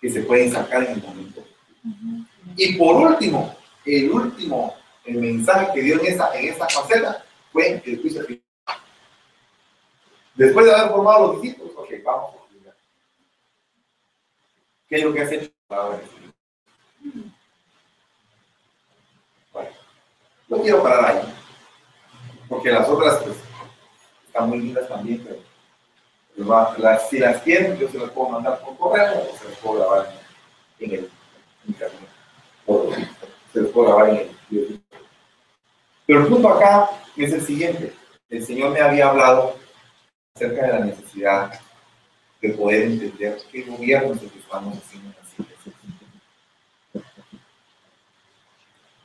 [0.00, 1.44] que se pueden sacar en el momento.
[2.56, 7.82] Y por último, el último el mensaje que dio en esa, en esa faceta fue
[7.84, 8.42] el juicio final.
[10.34, 12.42] Después de haber formado los discípulos, ok, vamos a.
[14.88, 15.50] ¿Qué es lo que has hecho?
[20.52, 21.34] No quiero parar ahí,
[22.46, 23.36] porque las otras pues,
[24.26, 28.76] están muy lindas también, pero las, si las quieren, yo se las puedo mandar por
[28.76, 30.12] correo o se las puedo grabar
[30.78, 31.10] en el
[31.66, 32.08] internet.
[33.52, 34.82] Se las puedo grabar en el YouTube.
[36.04, 37.94] Pero el punto acá es el siguiente.
[38.28, 39.56] El Señor me había hablado
[40.34, 41.60] acerca de la necesidad
[42.42, 45.74] de poder entender qué gobierno es el que estamos haciendo en las iglesias.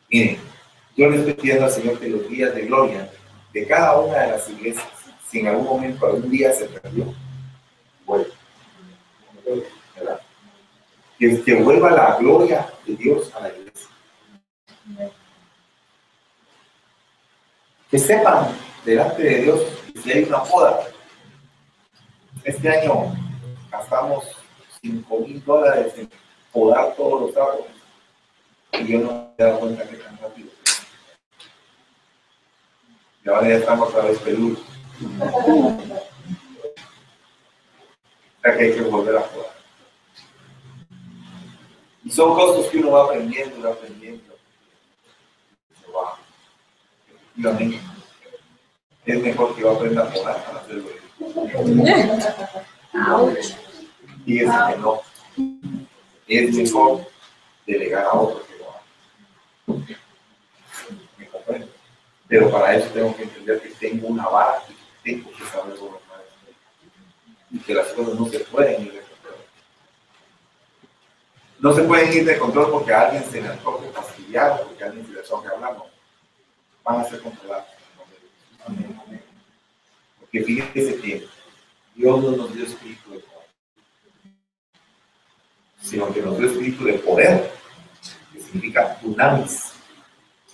[0.10, 0.47] Miren,
[0.98, 3.10] yo le estoy pidiendo al Señor que los días de gloria
[3.54, 4.86] de cada una de las iglesias
[5.30, 7.14] si en algún momento, algún día se perdió,
[8.06, 8.34] vuelva.
[11.20, 13.90] Que, que vuelva la gloria de Dios a la iglesia.
[17.90, 19.62] Que sepan delante de Dios
[19.94, 20.80] que si hay una poda.
[22.44, 23.14] Este año
[23.72, 24.26] gastamos
[24.82, 26.10] 5 mil dólares en
[26.54, 27.72] podar todos los árboles.
[28.74, 30.57] Y yo no me he dado cuenta que tan rápido.
[33.28, 34.60] Y ahora ya estamos otra vez peludos
[38.42, 39.52] que hay que volver a jugar.
[42.06, 44.34] Y son costos que uno va aprendiendo, va aprendiendo.
[47.36, 47.82] Efectivamente,
[49.06, 50.90] es mejor que yo aprenda a jugar para hacerlo.
[54.26, 55.02] Y es que no.
[56.30, 57.06] Es mejor
[57.66, 58.84] delegar a otro que lo haga.
[61.18, 61.68] ¿Me comprende?
[62.28, 64.64] Pero para eso tengo que entender que tengo una vara
[65.04, 66.26] tengo que saber gobernar
[67.50, 69.36] y que las cosas no se pueden ir de control.
[71.60, 75.14] No se pueden ir de control porque alguien se le antoje fastidiar porque alguien se
[75.14, 75.86] le antoje hablar, no.
[76.84, 77.68] Van a ser controlados.
[80.20, 81.28] Porque fíjense que
[81.96, 83.48] Dios no nos dio espíritu de poder,
[85.82, 87.54] sino que nos dio espíritu de poder,
[88.34, 89.77] que significa dunamis.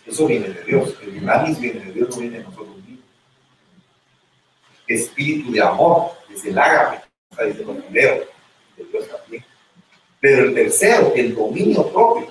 [0.06, 0.96] Eso viene de Dios.
[1.02, 2.74] El dunamis viene de Dios, no viene de nosotros
[4.88, 8.26] espíritu de amor, es el ágape, está diciendo primero,
[8.78, 9.46] de Dios también.
[10.20, 12.28] Pero el tercero, el dominio propio,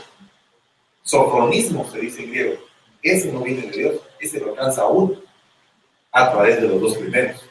[1.02, 2.58] sofronismo se dice en griego,
[3.02, 5.20] ese no viene de Dios, ese lo alcanza uno
[6.12, 7.42] a través de los dos primeros.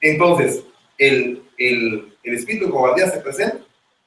[0.00, 0.62] Entonces,
[0.98, 3.58] el, el, el espíritu de cobardía se presenta,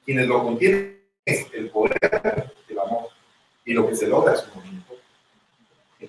[0.06, 1.98] quienes lo contienen es el poder
[2.68, 3.10] del amor,
[3.66, 4.69] y lo que se logra es un.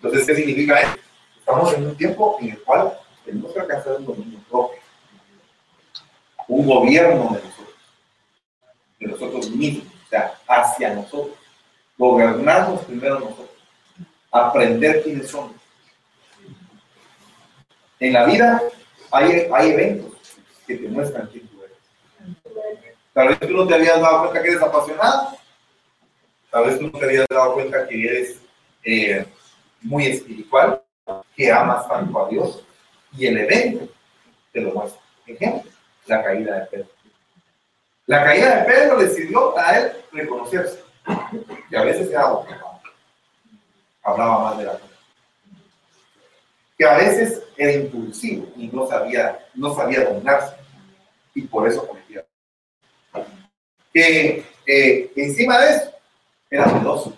[0.03, 1.01] Entonces, ¿qué significa esto?
[1.39, 4.81] Estamos en un tiempo en el cual tenemos que alcanzar un dominio propio,
[6.49, 7.77] un gobierno de nosotros,
[8.99, 11.37] de nosotros mismos, o sea, hacia nosotros,
[11.99, 13.51] gobernarnos primero nosotros,
[14.33, 15.53] aprender quiénes somos.
[17.99, 18.63] En la vida
[19.11, 20.17] hay, hay eventos
[20.67, 21.77] que te muestran quién tú eres.
[23.13, 25.37] Tal vez tú no te habías dado cuenta que eres apasionado,
[26.51, 28.41] tal vez tú no te habías dado cuenta que eres
[28.83, 29.27] eh,
[29.83, 30.83] muy espiritual,
[31.37, 32.65] que amas tanto a Dios,
[33.17, 33.93] y el evento
[34.53, 35.01] te lo muestra.
[35.27, 35.71] Ejemplo,
[36.07, 36.89] la caída de Pedro.
[38.07, 40.83] La caída de Pedro le sirvió a él reconocerse.
[41.71, 42.27] Y a veces era
[44.03, 44.85] hablaba más de la cosa.
[46.77, 50.57] Que a veces era impulsivo y no sabía, no sabía dominarse.
[51.35, 52.25] Y por eso cometía.
[53.93, 55.93] Que eh, encima de eso
[56.51, 57.17] era miedoso.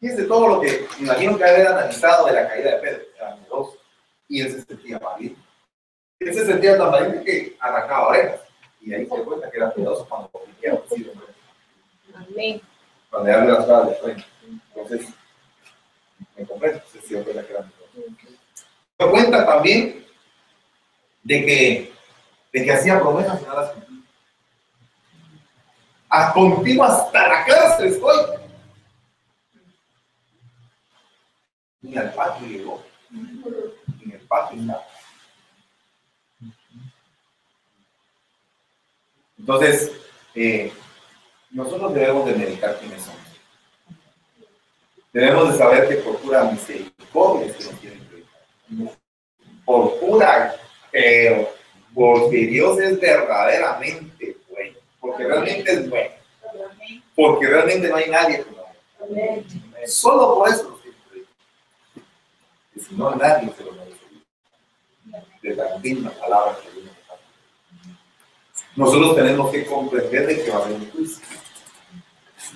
[0.00, 3.04] Fíjense todo lo que imagino que haber analizado de la caída de Pedro.
[3.16, 3.78] Era miedoso
[4.28, 5.40] Y él se sentía valiente.
[6.20, 8.40] Él se sentía tan valiente que arrancaba orejas.
[8.80, 11.12] Y ahí se dio cuenta que era piadoso cuando cometía homicidio.
[12.14, 12.60] Amén.
[13.10, 14.24] Cuando le las cosas de frente.
[14.74, 15.08] Entonces,
[16.36, 17.92] me comprendo, se dio cuenta que era piadoso.
[17.94, 20.06] Se dio cuenta también
[21.22, 21.92] de que,
[22.52, 24.02] de que hacía promesas y no las cumplía.
[26.08, 28.45] A contigo hasta la cárcel estoy.
[31.82, 32.82] Ni al patio llegó.
[33.10, 34.86] Ni en el patio nada.
[39.38, 39.92] Entonces,
[40.34, 40.72] eh,
[41.50, 43.20] nosotros debemos de meditar quiénes somos.
[45.12, 48.94] Debemos de saber que por pura misericordia se nos tiene que
[49.64, 50.54] Por pura,
[50.90, 51.48] pero
[51.94, 54.76] porque Dios es verdaderamente bueno.
[55.00, 56.14] Porque realmente es bueno.
[57.14, 59.44] Porque realmente no hay nadie como Él.
[59.86, 60.75] Solo por eso que
[62.76, 63.96] Y si no, nadie se lo merece.
[65.42, 66.96] De tan digna palabra que nos
[68.76, 71.24] nosotros tenemos que comprender de que va a haber un juicio.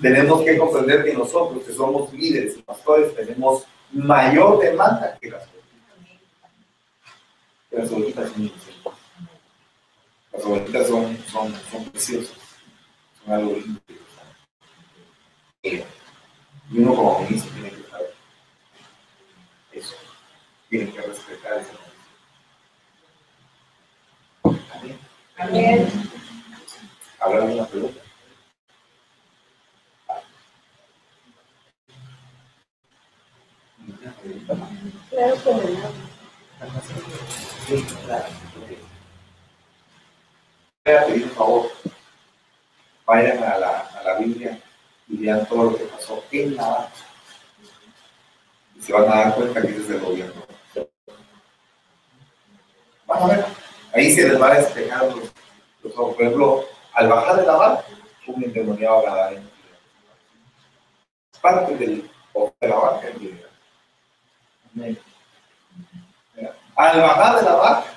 [0.03, 5.49] Tenemos que comprender que nosotros, que somos líderes y pastores, tenemos mayor demanda que las
[5.49, 6.11] ovejitas.
[7.71, 8.93] Las ovejitas son inocentes.
[10.33, 12.37] Las ovejitas son, son, son preciosas.
[13.25, 13.81] Son algo lindo.
[15.62, 17.80] Y uno como ministro tiene que.
[20.71, 21.73] Tiene que respetar eso.
[24.45, 24.99] Amén.
[25.37, 25.89] Amén.
[27.18, 28.01] ¿Habrá alguna pregunta?
[35.11, 35.37] Claro.
[37.66, 38.25] Sí, claro.
[40.85, 41.71] Voy a pedir un favor.
[43.07, 44.61] Vayan a la, a la Biblia
[45.09, 46.89] y vean todo lo que pasó en la
[48.77, 50.49] Y se van a dar cuenta que ese es el gobierno.
[53.93, 55.33] Ahí se les va a despejar los,
[55.83, 56.14] los ojos.
[56.14, 56.64] Por ejemplo,
[56.95, 57.85] al bajar de la barca,
[58.27, 59.33] un endemoniado la
[61.41, 62.11] Parte del
[62.61, 63.09] de la barca
[66.77, 67.91] Al bajar de la barca,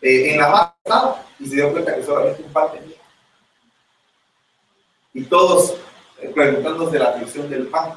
[0.00, 2.96] eh, en la barca estaba y se dio cuenta que solamente un pan tenía.
[5.12, 5.76] Y todos
[6.20, 7.94] eh, preguntándose la aflicción del pan.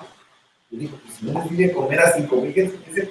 [0.70, 3.10] Y dijo, pues si no les pide comer a cinco mil, ¿qué se?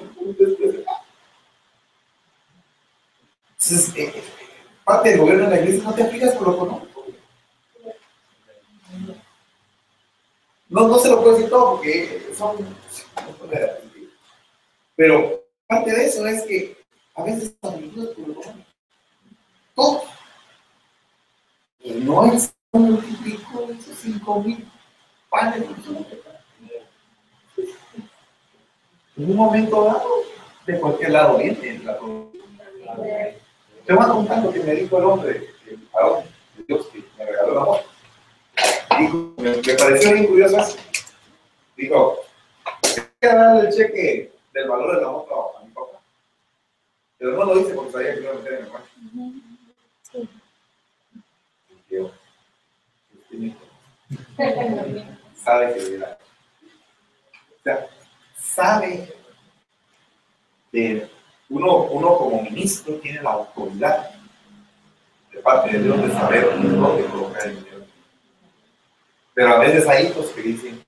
[3.68, 4.22] Entonces, eh,
[4.84, 7.04] parte del gobierno de la iglesia no te afligas por lo económico.
[10.68, 12.56] No, no se lo puedo decir todo porque son...
[14.94, 16.76] Pero parte de eso es que
[17.16, 18.40] a veces amigos por lo
[19.74, 20.02] Todo.
[21.80, 24.70] Y no es multiplicó esos cinco mil
[25.28, 25.64] panes.
[29.16, 30.08] En un momento dado,
[30.66, 31.98] de cualquier lado viene la
[33.86, 36.24] Te voy a contar lo que me dijo el hombre, el varón
[36.56, 37.96] de Dios que me regaló la amor
[38.98, 40.76] dijo, me, pareció bien curioso eso.
[41.76, 42.18] Dijo,
[43.20, 46.00] que darle el cheque del valor de la moto a mi papá.
[47.18, 48.86] Pero no lo hice porque sabía que iba a meter en el banco.
[50.02, 50.28] Sí.
[51.90, 52.10] Yo,
[55.36, 56.18] sabe que era.
[57.58, 57.88] O sea,
[58.36, 59.14] sabe
[60.72, 61.08] que
[61.48, 64.10] uno, uno como ministro tiene la autoridad
[65.32, 67.84] de parte de Dios de saber dónde colocar el dinero.
[69.34, 70.84] Pero a veces hay hijos que dicen,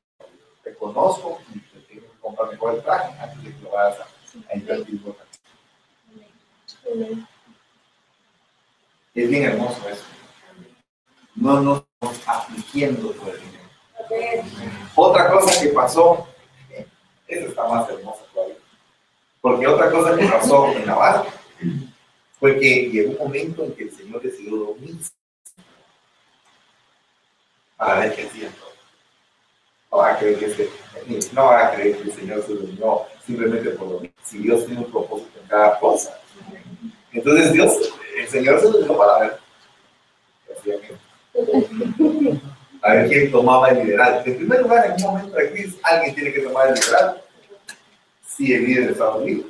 [0.64, 4.00] te conozco y te tengo que comprar mejor el traje antes de que lo vayas
[4.00, 5.16] a, invertir por
[9.14, 10.04] Es bien hermoso eso.
[11.34, 13.68] No nos estamos afligiendo por el dinero.
[14.94, 16.26] Otra cosa que pasó,
[17.26, 18.57] esa está más hermosa todavía.
[19.40, 21.24] Porque otra cosa que pasó en la
[22.38, 25.10] fue que llegó un momento en que el Señor decidió dormirse
[27.76, 28.50] para ver qué hacía
[29.90, 30.70] No va a creer que este,
[31.32, 34.84] no va a creer que el Señor se durmió simplemente por lo Si Dios tiene
[34.84, 36.20] un propósito en cada cosa.
[37.12, 37.72] Entonces Dios,
[38.16, 39.38] el Señor se durmió para ver
[40.46, 40.98] qué hacía
[42.82, 44.22] A ver quién tomaba el liderazgo.
[44.26, 47.27] En primer lugar, en un momento de crisis, alguien tiene que tomar el liderazgo.
[48.38, 49.48] Si el líder está dormido.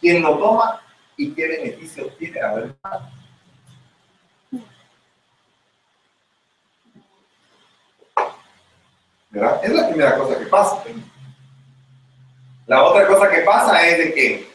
[0.00, 0.80] ¿Quién lo toma
[1.14, 2.74] y qué beneficio tiene a ver
[9.62, 10.82] Es la primera cosa que pasa.
[12.66, 14.50] La otra cosa que pasa es de que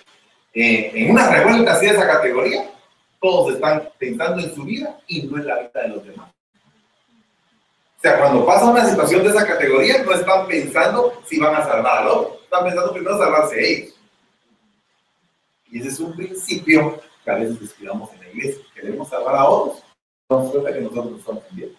[0.55, 2.71] eh, en una revuelta así de esa categoría,
[3.21, 6.31] todos están pensando en su vida y no en la vida de los demás.
[7.97, 11.63] O sea, cuando pasa una situación de esa categoría, no están pensando si van a
[11.63, 13.93] salvar al otro, están pensando primero salvarse ellos.
[15.67, 18.65] Y ese es un principio que a veces descuidamos en la iglesia.
[18.73, 19.83] Queremos salvar a otros.
[20.29, 21.75] No se trata que nosotros nos estamos bien.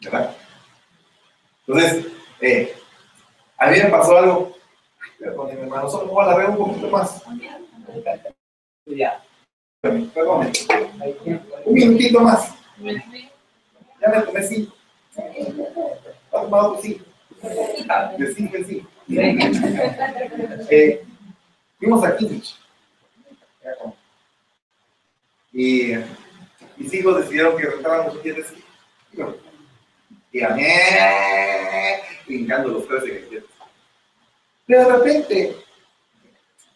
[0.00, 0.36] ¿Verdad?
[1.66, 2.06] Entonces,
[2.40, 2.76] eh,
[3.56, 4.54] a mí me pasó algo.
[5.18, 7.22] Perdón, mi hermano, solo voy a alargar un poquito más.
[8.86, 9.22] Ya.
[9.82, 12.54] Un minutito más.
[14.04, 14.74] Ya me tomé cinco.
[15.16, 17.04] ¿Ha tomado cinco?
[18.18, 18.88] De cinco en cinco.
[20.70, 21.04] Eh,
[21.78, 22.56] fuimos a Kimmich.
[25.52, 25.92] Y
[26.76, 28.52] mis hijos decidieron que rentaban los pies
[29.12, 29.36] y yo,
[30.32, 30.64] y a mí,
[32.26, 33.50] brincando los tres de galletas.
[34.66, 35.56] Pero de repente,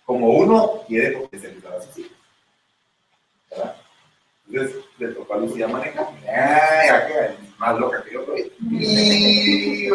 [0.04, 2.17] como uno quiere potencializar a sus hijos.
[4.50, 6.08] Entonces le tocó a Lucía manejar.
[6.26, 8.24] Ay, más loca que yo.
[8.70, 9.88] Y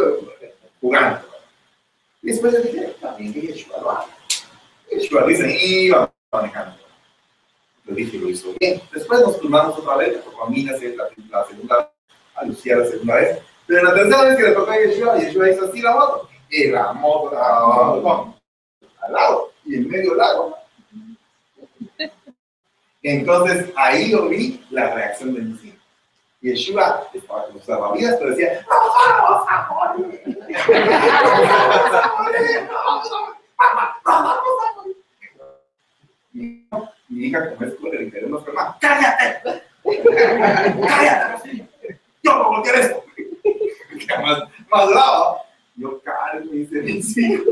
[0.80, 1.20] jugando.
[2.22, 4.08] Y después le dije, también que Yeshua lo haga.
[4.92, 6.78] Yeshua dice, iba manejando.
[7.86, 8.82] Lo dije, lo hizo bien.
[8.94, 11.92] Después nos turnamos otra vez, tocó a mí la, segunda,
[12.36, 13.40] a Lucía la segunda vez.
[13.66, 16.30] Pero la tercera vez que le tocó a Yeshua, Yeshua hizo así la moto.
[16.50, 18.34] Y la moto, la,
[19.02, 20.63] al lado, y en medio del lago.
[23.04, 25.80] Entonces ahí yo vi la reacción de mis hijos.
[26.42, 30.38] Yeshua estaba con sus salvavidas, pero decía, ¡No vamos a morir!
[30.48, 32.70] ¡Vamos a morir!
[34.04, 34.98] ¡Vamos a morir!
[37.10, 39.62] Mi, hija, como es cruel, le unos más, ¡cállate!
[40.88, 41.70] ¡Cállate!
[42.24, 43.04] ¡Yo no voltear esto!
[44.22, 45.42] más, más bravo.
[45.76, 47.48] Yo, cálme, dice mis hijos,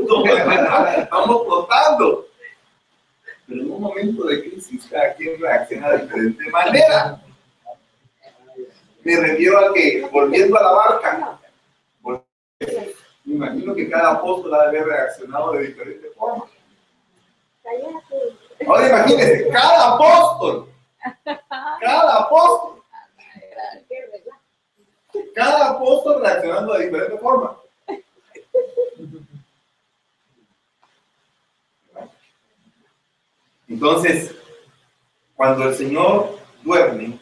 [0.98, 2.26] estamos flotando.
[3.46, 7.22] Pero en un momento de crisis, cada quien reacciona de diferente manera.
[9.04, 11.40] Me refiero a que, volviendo a la barca,
[13.24, 16.44] me imagino que cada apóstol ha de haber reaccionado de diferente forma.
[18.66, 20.68] Ahora imagínense, cada apóstol,
[21.80, 22.82] cada apóstol,
[25.34, 27.56] cada apóstol reaccionando de diferente forma.
[33.72, 34.34] Entonces,
[35.34, 37.18] cuando el Señor duerme,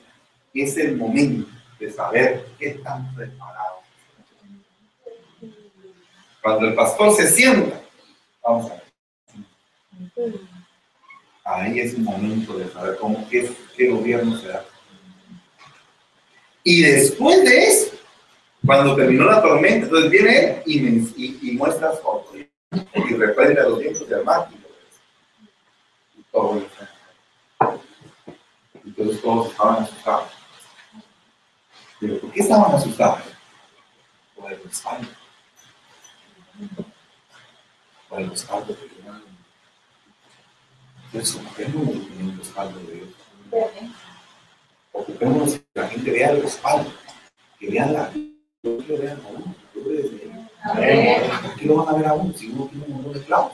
[0.52, 1.48] es el momento
[1.78, 3.84] de saber qué están preparados.
[6.42, 7.80] Cuando el pastor se sienta,
[8.42, 10.40] vamos a ver.
[11.44, 14.64] Ahí es el momento de saber cómo, qué, qué gobierno será.
[16.64, 17.96] Y después de eso,
[18.66, 22.48] cuando terminó la tormenta, entonces viene y, me, y, y muestra su autoridad
[23.08, 24.48] y reprende a los vientos del mar
[26.32, 26.68] todo eso.
[28.84, 30.30] Entonces todos estaban asustados.
[32.00, 33.20] Pero ¿por qué estaban asustados?
[34.34, 35.08] Por el respaldo.
[38.08, 39.00] Por el respaldo de Dios.
[41.12, 43.08] Entonces, ocupémonos el respaldo de Dios.
[44.92, 46.92] Ocupémonos que la gente vea el respaldo,
[47.58, 48.10] que vean la
[48.62, 49.82] que vean a uno, yo
[51.42, 53.52] ¿Por qué lo van a ver a uno si uno tiene un montón de clavos?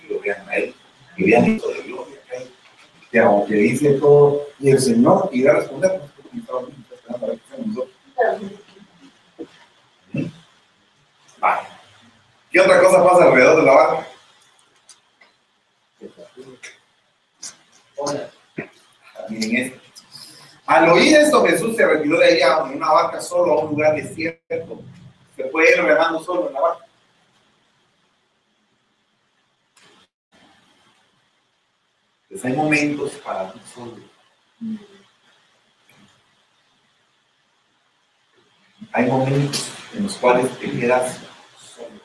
[0.00, 0.74] Que lo vean a él,
[1.20, 2.54] que vean esto de gloria que hay.
[3.10, 6.00] Que aunque dice todo, y el Señor irá a responder,
[11.38, 11.68] Vale.
[12.50, 14.06] ¿Qué otra cosa pasa alrededor de la barca?
[19.28, 19.80] Miren esto.
[20.66, 23.96] Al oír esto, Jesús se retiró de allá en una barca solo a un lugar
[23.96, 24.82] desierto.
[25.36, 26.89] Se puede ir remando solo en la barca.
[32.30, 33.96] Hay momentos para ti solo.
[38.92, 41.18] Hay momentos en los cuales te quedas
[41.58, 42.00] solo.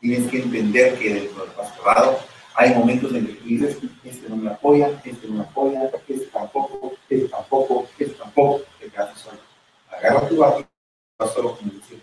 [0.00, 2.20] Tienes que entender que dentro del pastorado
[2.54, 6.26] hay momentos en que tú dices, este no me apoya, este no me apoya, este
[6.26, 9.38] tampoco, este tampoco, este tampoco, te quedas solo.
[9.90, 10.68] Agarra tu barco,
[11.18, 12.02] vas solo con el cielo.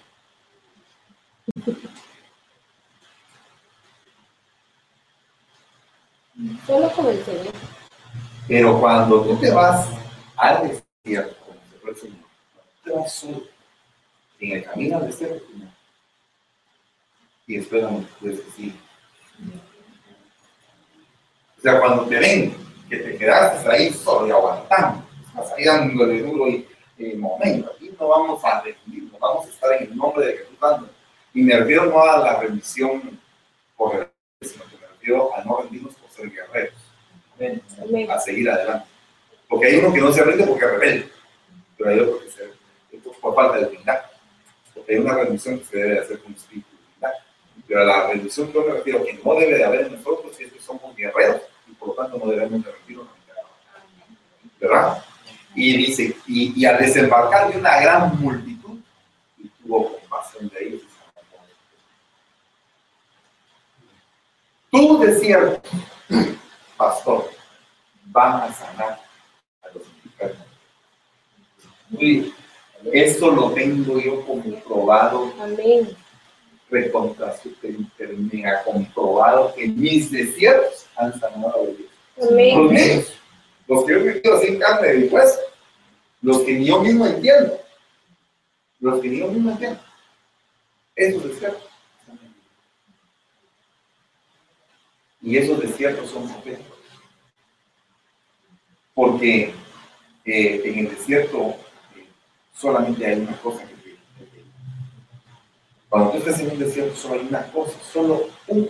[6.65, 7.53] Solo el Señor.
[8.47, 9.87] Pero cuando tú te vas
[10.35, 12.25] al desierto, como se fue el Señor,
[12.83, 13.41] te vas solo.
[14.39, 15.71] En el camino al desierto, no.
[17.45, 18.75] Y después la multitud es que sigue.
[21.57, 22.55] O sea, cuando te ven
[22.89, 26.65] que te quedaste ahí solo y aguantando, estás ahí dándole duro y
[26.97, 30.57] en momento, aquí no vamos a rendirnos, vamos a estar en el nombre de Jesús.
[31.33, 33.19] Y me refiero no a la rendición
[33.77, 34.09] por el
[34.41, 36.73] sino que me refiero a no rendirnos ser guerreros,
[37.81, 38.11] Amén.
[38.11, 38.87] a seguir adelante.
[39.47, 41.09] Porque hay uno que no se rinde porque rebelde,
[41.77, 42.49] pero hay otro que se
[43.21, 43.99] por falta de humildad.
[44.73, 47.11] Porque hay una rendición que se debe hacer con espíritu humildad.
[47.67, 50.39] Pero a la rendición que yo me refiero, que no debe de haber en nosotros,
[50.39, 53.07] es que somos guerreros y por lo tanto no debemos de rendirnos.
[54.59, 55.03] ¿Verdad?
[55.55, 58.77] Y dice, y, y al desembarcar de una gran multitud,
[59.37, 60.81] y tuvo compasión de ellos.
[64.69, 65.61] Tú desierto,
[66.77, 67.29] pastor,
[68.05, 69.01] van a sanar
[69.61, 70.47] a los enfermos.
[71.91, 72.33] Uy,
[72.93, 75.89] esto lo tengo yo comprobado, Amén.
[76.69, 77.35] recontra
[78.31, 81.89] mega comprobado que mis desiertos han sanado a.
[82.17, 82.67] Los Amén.
[82.67, 83.13] míos,
[83.67, 85.39] los que yo he vivido en carne y hueso,
[86.21, 87.59] los que ni yo mismo entiendo,
[88.79, 89.79] los que ni yo mismo entiendo,
[90.95, 91.68] esos desiertos.
[95.29, 96.79] Y esos desiertos son proféticos.
[98.95, 99.53] Porque
[100.25, 101.49] eh, en el desierto
[101.95, 102.07] eh,
[102.57, 103.91] solamente hay una cosa que te-
[104.25, 104.43] te-
[105.87, 108.67] Cuando tú estás en un desierto solo hay una cosa, solo una.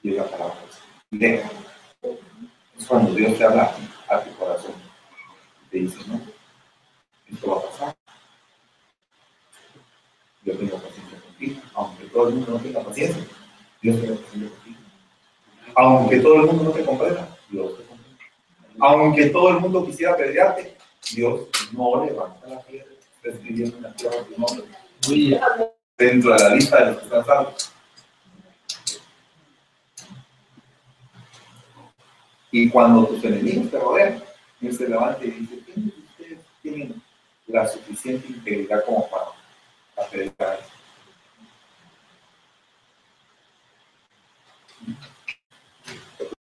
[0.00, 0.54] Y es la palabra.
[1.10, 1.50] Deja.
[2.78, 3.74] Es cuando Dios te habla
[4.08, 4.74] a tu corazón.
[5.72, 6.20] Te dice, no,
[7.32, 7.96] esto va a pasar.
[10.44, 13.24] Yo tengo paciencia contigo, aunque todo el mundo no tenga paciencia.
[13.82, 14.78] Dios paciencia contigo.
[15.74, 18.18] Aunque todo el mundo no te comprenda, Dios te comprende.
[18.78, 20.76] Aunque todo el mundo quisiera pelearte,
[21.14, 22.86] Dios no levanta la piedra.
[23.24, 25.40] Escribiendo en la tierra tu nombre.
[25.98, 27.72] Dentro de la lista de los que están salvos.
[32.50, 34.22] Y cuando tus enemigos te rodean,
[34.60, 37.02] Él se levanta y dice, ¿quiénes de ustedes tienen
[37.46, 39.26] la suficiente integridad como para
[40.12, 40.44] esto?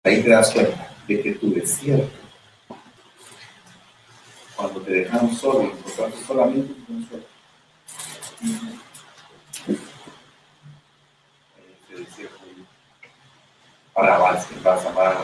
[0.02, 2.08] Ahí te das cuenta de que tu desierto,
[4.56, 7.24] cuando te dejaron solo, encontraste solamente consuelo,
[11.92, 12.38] ese desierto,
[13.92, 15.16] para vas, vas a amar.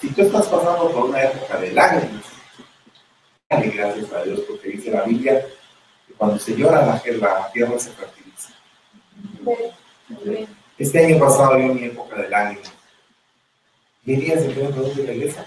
[0.00, 2.24] Si tú estás pasando por una época de lágrimas,
[3.48, 5.46] dale gracias a Dios porque dice la Biblia
[6.04, 8.54] que cuando se llora la, la tierra se fertiliza.
[10.20, 10.59] Amén.
[10.80, 12.72] Este año pasado yo mi época de lágrimas.
[14.02, 15.44] Y el día se quedó pregunto de la iglesia.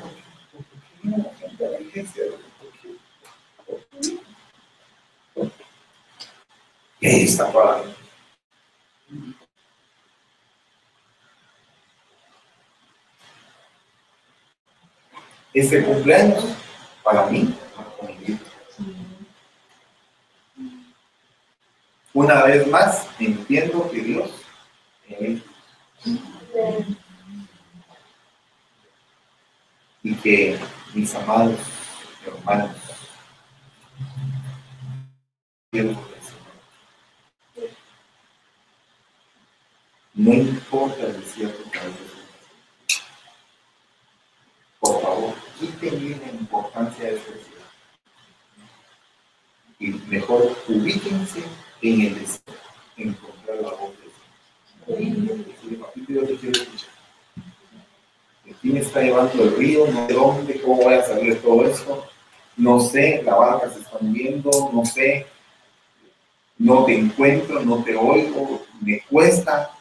[6.99, 7.81] Y ahí está para
[15.51, 16.45] Este cumpleaños,
[17.03, 17.57] para mí.
[22.13, 24.42] Una vez más, entiendo que Dios
[30.03, 30.59] y que
[30.93, 31.59] mis amados
[32.25, 32.75] hermanos,
[40.13, 41.79] no importa el desierto que
[44.79, 47.53] por favor, quiten la importancia de este
[49.79, 51.43] y mejor ubíquense
[51.81, 52.53] en el desierto,
[52.97, 54.02] en encontrar la voz
[54.85, 56.93] quiero escuchar.
[58.61, 62.05] Me está llevando el río, no sé dónde, cómo voy a salir de todo esto.
[62.55, 65.25] No sé, la barca se está hundiendo, no sé,
[66.57, 69.71] no te encuentro, no te oigo, me cuesta.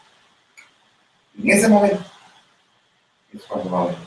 [1.38, 2.02] En ese momento
[3.32, 3.98] es cuando va a venir.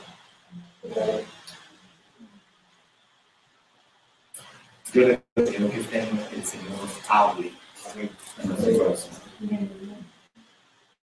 [4.92, 7.52] Yo le pido que el Señor nos hable
[7.94, 9.10] en nuestro corazón.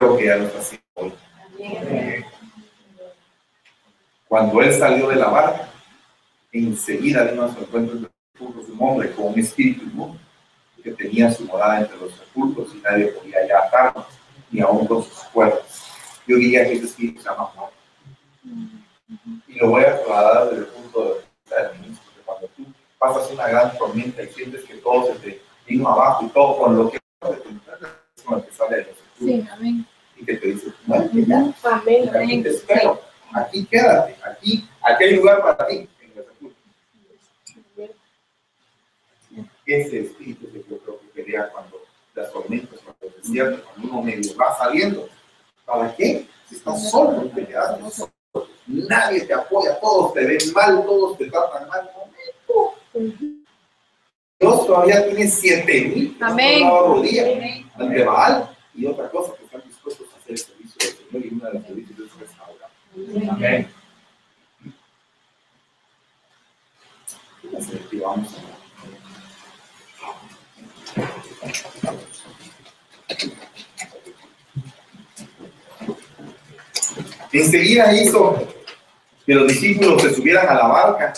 [0.06, 1.14] Creo que ya lo está haciendo hoy.
[4.28, 5.68] Cuando él salió de la barca,
[6.52, 10.20] enseguida vino a su encuentro entre los sepulcros un hombre con un espíritu inmundo
[10.84, 14.06] que tenía su morada entre los sepulcros y nadie podía ya atarlo,
[14.52, 15.84] ni aún con sus cuerdas.
[16.28, 17.72] Yo diría que ese espíritu se llama amor.
[19.48, 22.64] Y lo voy a trasladar desde el punto de vista del ministro, que cuando tú
[23.00, 26.78] pasas una gran tormenta y sientes que todo se te vino abajo y todo con
[26.78, 29.88] lo que con lo que sale de los sepulcros Sí, amén.
[30.18, 32.10] Y que te dice, muerte ya, Amén.
[32.16, 33.02] aquí te espero,
[33.34, 35.90] aquí quédate, aquí, aquí hay lugar para ti.
[39.66, 41.82] Ese espíritu que yo creo que quería cuando
[42.14, 45.10] las tormentas, cuando el desierto, cuando uno medio va saliendo.
[45.66, 46.28] ¿Para qué?
[46.48, 48.12] Si estás solo, te quedas solo.
[48.68, 51.90] Nadie te apoya, todos te ven mal, todos te tratan mal.
[54.40, 57.28] Dios todavía tiene siete mil rodillas
[57.76, 61.34] ante Baal y otra cosa que están dispuestos a hacer el servicio del Señor y
[61.34, 62.70] una de las servicios es restaurar.
[63.30, 63.68] Amén.
[67.58, 68.66] Así que vamos a
[77.32, 78.48] Enseguida hizo
[79.26, 81.14] que los discípulos se subieran a la barca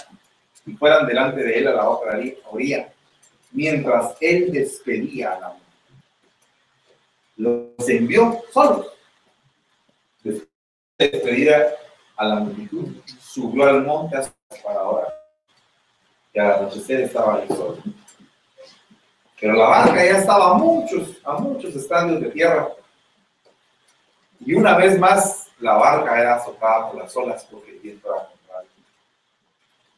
[0.66, 2.20] y fueran delante de él a la otra
[2.50, 2.92] orilla,
[3.52, 5.68] mientras él despedía a la mujer.
[7.38, 8.97] Los envió solos.
[10.98, 11.56] Después de despedir
[12.16, 12.88] a la multitud,
[13.20, 14.34] subió al monte hasta
[14.64, 15.14] para ahora.
[16.34, 17.78] Y al anochecer estaba ahí solo.
[19.40, 22.70] Pero la barca ya estaba a muchos, a muchos estadios de tierra.
[24.40, 28.28] Y una vez más la barca era azotada por las olas porque el viento era
[28.30, 28.70] contrario.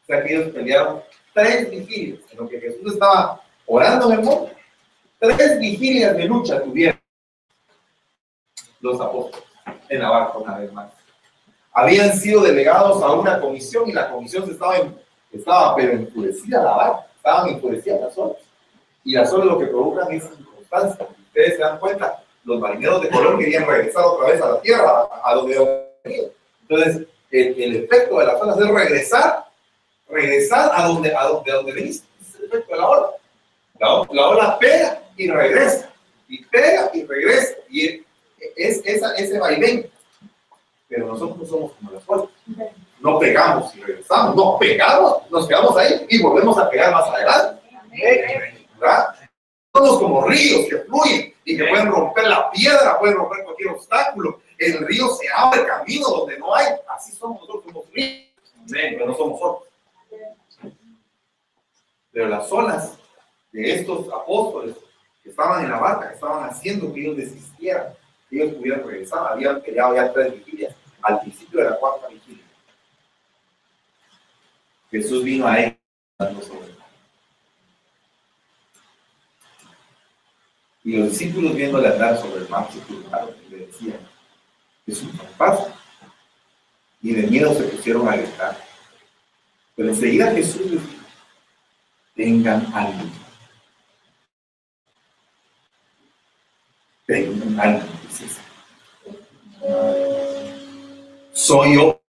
[0.02, 1.02] O sea que ellos pelearon
[1.32, 4.50] tres vigilias en lo que Jesús estaba orando en.
[5.18, 6.98] Tres vigilias de lucha tuvieron
[8.80, 9.49] los apóstoles
[9.90, 10.90] en la barca una vez más.
[11.72, 14.76] Habían sido delegados a una comisión y la comisión se estaba,
[15.32, 18.38] estaba pero enfurecida la barca, estaban enfurecidas las olas.
[19.04, 21.06] Y las olas lo que provocan es inconstancia.
[21.26, 25.08] Ustedes se dan cuenta, los marineros de Colón querían regresar otra vez a la tierra,
[25.22, 26.30] a donde habían venido.
[26.62, 29.44] Entonces, el, efecto de las olas es regresar,
[30.08, 32.06] regresar a donde, a donde, a donde veniste.
[32.20, 33.06] es el efecto de la ola.
[33.78, 35.90] La, la, ola pega y regresa,
[36.28, 38.04] y pega y regresa, y
[38.56, 39.90] es, esa, ese vaivén.
[40.88, 42.28] Pero nosotros no somos como las olas.
[43.00, 47.62] No pegamos y regresamos, no pegamos, nos quedamos ahí y volvemos a pegar más adelante.
[48.78, 49.14] ¿Verdad?
[49.72, 54.40] Somos como ríos que fluyen y que pueden romper la piedra, pueden romper cualquier obstáculo.
[54.58, 56.66] El río se abre camino donde no hay.
[56.88, 58.26] Así somos nosotros, somos ríos.
[58.68, 59.68] Pero no somos otros.
[62.12, 62.98] Pero las olas
[63.52, 64.76] de estos apóstoles
[65.22, 67.99] que estaban en la barca, estaban haciendo que ellos desistieran, que
[68.38, 69.32] ellos pudieran regresar.
[69.32, 72.44] Habían peleado ya tres vigilias, al principio de la cuarta vigilia.
[74.90, 75.76] Jesús vino a él
[80.82, 83.98] Y los discípulos viéndole andar sobre el mar se turbaron y le decían,
[84.86, 85.74] Jesús, ¿qué pasa?
[87.02, 88.56] Y de miedo se pusieron a gritar.
[89.76, 91.04] Pero enseguida Jesús les dijo,
[92.14, 93.12] tengan ánimo.
[97.06, 97.89] Tengan ánimo,
[101.32, 102.00] Soy yo.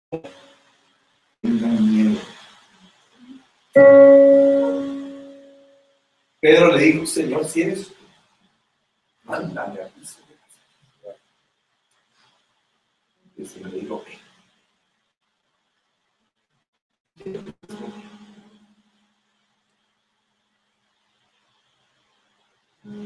[6.40, 7.92] Pedro le dijo, Señor, si eres
[9.24, 10.00] mándame aquí.
[13.36, 14.04] Y se me dijo,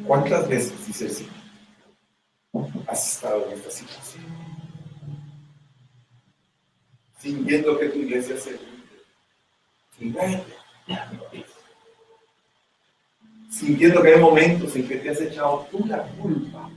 [0.06, 1.43] ¿Cuántas veces, dice el
[2.86, 4.24] has estado en esta situación?
[7.18, 8.58] Sintiendo que tu iglesia se
[10.00, 10.44] hunde
[13.48, 16.68] sintiendo que hay momentos en que te has echado tú la culpa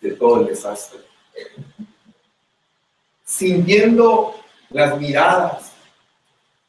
[0.00, 1.00] de todo el desastre.
[3.24, 4.36] Sintiendo
[4.70, 5.72] las miradas,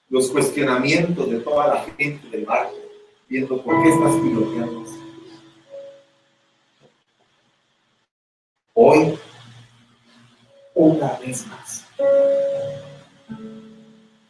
[0.10, 2.80] los cuestionamientos de toda la gente del barrio,
[3.30, 4.97] viendo por qué estás piloteando
[8.80, 9.18] Hoy,
[10.76, 11.84] una vez más,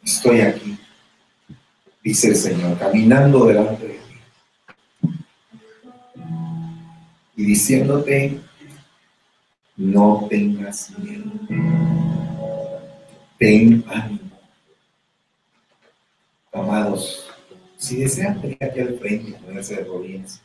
[0.02, 0.78] estoy aquí,
[2.02, 4.00] dice el Señor, caminando delante de
[7.36, 8.40] y diciéndote,
[9.76, 11.30] no tengas miedo.
[13.38, 14.30] Ten ánimo.
[16.54, 17.28] Amados,
[17.76, 20.40] si desean venir aquí al frente y ponerse de rodillas,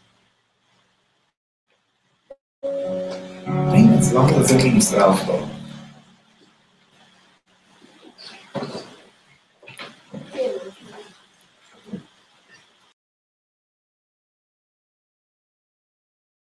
[4.13, 5.62] vamos a ser ministrados todos.